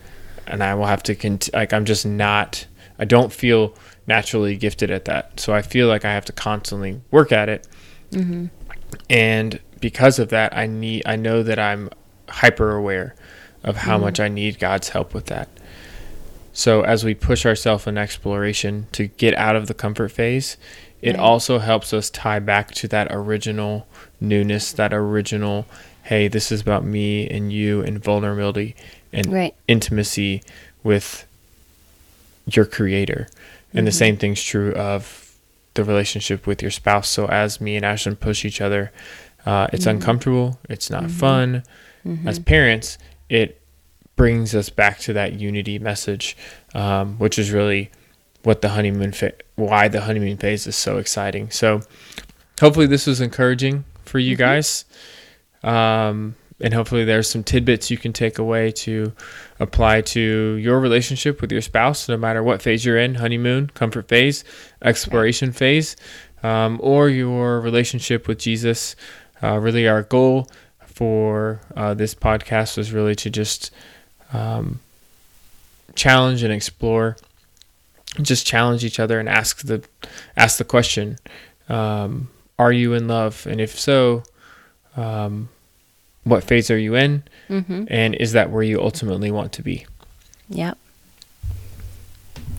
and 0.47 0.63
I 0.63 0.75
will 0.75 0.87
have 0.87 1.03
to 1.05 1.15
cont- 1.15 1.51
like 1.53 1.73
I'm 1.73 1.85
just 1.85 2.07
not. 2.07 2.67
I 2.99 3.05
don't 3.05 3.33
feel 3.33 3.75
naturally 4.07 4.57
gifted 4.57 4.91
at 4.91 5.05
that, 5.07 5.41
so 5.41 5.53
I 5.55 5.63
feel 5.63 5.89
like 5.89 6.05
I 6.05 6.13
have 6.13 6.25
to 6.27 6.33
constantly 6.33 7.01
work 7.11 7.33
at 7.33 7.49
it. 7.49 7.67
Mm-hmm 8.13 8.47
and 9.11 9.59
because 9.81 10.21
of 10.21 10.29
that 10.29 10.57
i 10.57 10.67
need 10.69 11.03
i 11.05 11.17
know 11.17 11.43
that 11.43 11.59
i'm 11.59 11.91
hyper 12.29 12.77
aware 12.77 13.15
of 13.65 13.77
how 13.77 13.99
much 13.99 14.21
I 14.21 14.29
need 14.29 14.59
God's 14.59 14.91
help 14.91 15.15
with 15.15 15.27
that. 15.27 15.49
So 16.53 16.83
as 16.83 17.03
we 17.03 17.15
push 17.15 17.47
ourselves 17.47 17.87
in 17.87 17.97
exploration 17.99 18.87
to 18.93 19.07
get 19.07 19.35
out 19.35 19.57
of 19.57 19.67
the 19.69 19.75
comfort 19.75 20.11
phase, 20.11 20.57
it 21.01 21.13
Right. 21.13 21.19
also 21.19 21.59
helps 21.59 21.93
us 21.95 22.11
tie 22.11 22.39
back 22.41 22.73
to 22.73 22.89
that 22.89 23.09
original 23.11 23.87
newness, 24.21 24.71
that 24.73 24.93
original, 24.93 25.67
hey, 26.05 26.29
this 26.29 26.53
is 26.53 26.61
about 26.61 26.85
me 26.85 27.27
and 27.29 27.53
you 27.53 27.81
and 27.83 28.03
vulnerability 28.05 28.77
and 29.15 29.33
Right. 29.33 29.55
intimacy 29.67 30.43
with 30.83 31.25
your 32.47 32.65
creator. 32.65 33.29
And 33.73 33.87
the 33.87 33.93
same 33.93 34.17
thing's 34.17 34.43
true 34.43 34.73
of 34.75 35.37
the 35.75 35.85
relationship 35.85 36.47
with 36.47 36.63
your 36.63 36.71
spouse. 36.71 37.09
So 37.09 37.27
as 37.27 37.61
me 37.61 37.77
and 37.77 37.85
Ashlyn 37.85 38.19
push 38.19 38.45
each 38.45 38.61
other, 38.61 38.93
uh, 39.45 39.67
it's 39.73 39.87
uncomfortable, 39.87 40.59
it's 40.69 40.91
not 40.91 41.11
fun. 41.11 41.65
As 42.27 42.39
parents, 42.39 42.99
it 43.29 43.61
brings 44.17 44.55
us 44.55 44.69
back 44.69 44.99
to 45.01 45.13
that 45.15 45.33
unity 45.33 45.79
message, 45.79 46.37
um, 46.75 47.19
which 47.19 47.39
is 47.39 47.51
really 47.51 47.91
what 48.43 48.61
the 48.63 48.71
honeymoon 48.71 49.13
fa- 49.13 49.33
why 49.57 49.89
the 49.89 50.03
honeymoon 50.03 50.37
phase 50.37 50.67
is 50.67 50.77
so 50.77 50.99
exciting. 50.99 51.51
So 51.51 51.81
hopefully 52.61 52.87
this 52.87 53.07
was 53.07 53.21
encouraging 53.21 53.85
for 54.05 54.19
you 54.19 54.37
guys. 54.37 54.85
Um, 55.63 56.37
and 56.65 56.73
hopefully 56.73 57.05
there's 57.05 57.29
some 57.29 57.45
tidbits 57.45 57.91
you 57.91 57.99
can 57.99 58.15
take 58.15 58.39
away 58.39 58.73
to 58.73 59.13
apply 59.61 60.01
to 60.01 60.55
your 60.55 60.81
relationship 60.81 61.43
with 61.43 61.53
your 61.53 61.61
spouse, 61.61 62.09
no 62.09 62.17
matter 62.17 62.43
what 62.43 62.63
phase 62.63 62.87
you're 62.87 62.97
in 62.97 63.17
honeymoon, 63.17 63.69
comfort 63.75 64.09
phase, 64.09 64.45
exploration 64.81 65.53
phase, 65.53 65.95
um, 66.43 66.81
or 66.83 67.11
your 67.11 67.61
relationship 67.61 68.27
with 68.27 68.39
Jesus. 68.39 68.97
Uh, 69.43 69.59
really, 69.59 69.87
our 69.87 70.05
goal 70.05 70.49
for 70.87 71.61
uh, 71.77 71.93
this 71.93 72.15
podcast 72.15 72.79
was 72.79 72.93
really 72.93 73.15
to 73.15 73.29
just 73.29 73.71
um, 74.33 74.81
challenge 75.95 76.43
and 76.43 76.53
explore, 76.53 77.19
just 78.23 78.47
challenge 78.47 78.87
each 78.87 78.99
other 78.99 79.21
and 79.21 79.29
ask 79.29 79.67
the 79.67 79.85
ask 80.35 80.57
the 80.57 80.65
question: 80.65 81.19
um, 81.69 82.31
Are 82.59 82.73
you 82.73 82.95
in 82.95 83.07
love? 83.07 83.47
And 83.47 83.61
if 83.61 83.79
so, 83.79 84.23
um, 84.97 85.51
what 86.25 86.43
phase 86.43 86.71
are 86.71 86.79
you 86.79 86.95
in? 86.95 87.23
Mm-hmm. 87.49 87.85
And 87.89 88.15
is 88.15 88.33
that 88.33 88.51
where 88.51 88.63
you 88.63 88.81
ultimately 88.81 89.31
want 89.31 89.53
to 89.53 89.63
be? 89.63 89.87
Yep. 90.49 90.79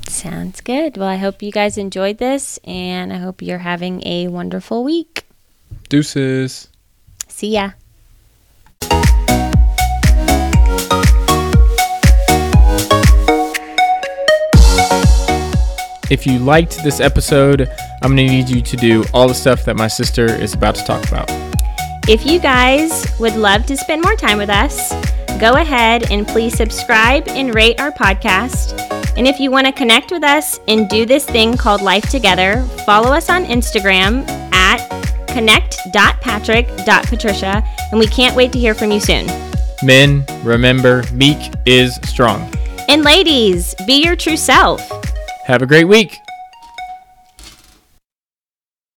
Sounds 0.08 0.62
good. 0.62 0.98
Well, 0.98 1.08
I 1.08 1.18
hope 1.18 1.42
you 1.42 1.52
guys 1.52 1.78
enjoyed 1.78 2.20
this, 2.20 2.60
and 2.64 3.12
I 3.12 3.18
hope 3.18 3.42
you're 3.42 3.58
having 3.60 4.06
a 4.08 4.28
wonderful 4.28 4.84
week. 4.84 5.26
Deuces. 5.90 6.70
See 7.28 7.50
ya. 7.50 7.72
If 16.12 16.28
you 16.28 16.38
liked 16.38 16.84
this 16.84 17.00
episode, 17.00 17.68
I'm 18.04 18.16
going 18.16 18.28
to 18.28 18.34
need 18.34 18.48
you 18.48 18.62
to 18.62 18.78
do 18.78 19.04
all 19.12 19.28
the 19.28 19.34
stuff 19.34 19.66
that 19.66 19.76
my 19.76 19.88
sister 19.88 20.26
is 20.26 20.54
about 20.54 20.76
to 20.76 20.86
talk 20.86 21.08
about. 21.08 21.28
If 22.08 22.24
you 22.24 22.40
guys 22.40 23.12
would 23.20 23.36
love 23.36 23.66
to 23.66 23.76
spend 23.76 24.04
more 24.04 24.16
time 24.16 24.38
with 24.38 24.52
us, 24.52 24.94
go 25.40 25.54
ahead 25.54 26.12
and 26.12 26.28
please 26.28 26.56
subscribe 26.56 27.28
and 27.30 27.56
rate 27.56 27.80
our 27.80 27.92
podcast. 27.92 28.80
And 29.18 29.28
if 29.28 29.40
you 29.40 29.50
want 29.50 29.66
to 29.66 29.72
connect 29.72 30.12
with 30.12 30.24
us 30.24 30.60
and 30.68 30.88
do 30.88 31.08
this 31.08 31.26
thing 31.26 31.58
called 31.58 31.82
Life 31.82 32.08
Together, 32.10 32.62
follow 32.86 33.12
us 33.12 33.32
on 33.32 33.46
Instagram 33.46 34.24
at 34.54 34.88
connect.patrick.patricia. 35.30 37.64
And 37.90 38.00
we 38.00 38.06
can't 38.06 38.36
wait 38.36 38.52
to 38.52 38.60
hear 38.60 38.76
from 38.76 38.92
you 38.92 39.00
soon. 39.00 39.26
Men, 39.82 40.24
remember, 40.44 41.06
meek 41.12 41.56
is 41.66 41.96
strong. 42.04 42.54
And 42.88 43.04
ladies, 43.04 43.74
be 43.88 44.04
your 44.04 44.16
true 44.16 44.38
self. 44.38 44.88
Have 45.46 45.64
a 45.64 45.66
great 45.66 45.86
week. 45.86 46.22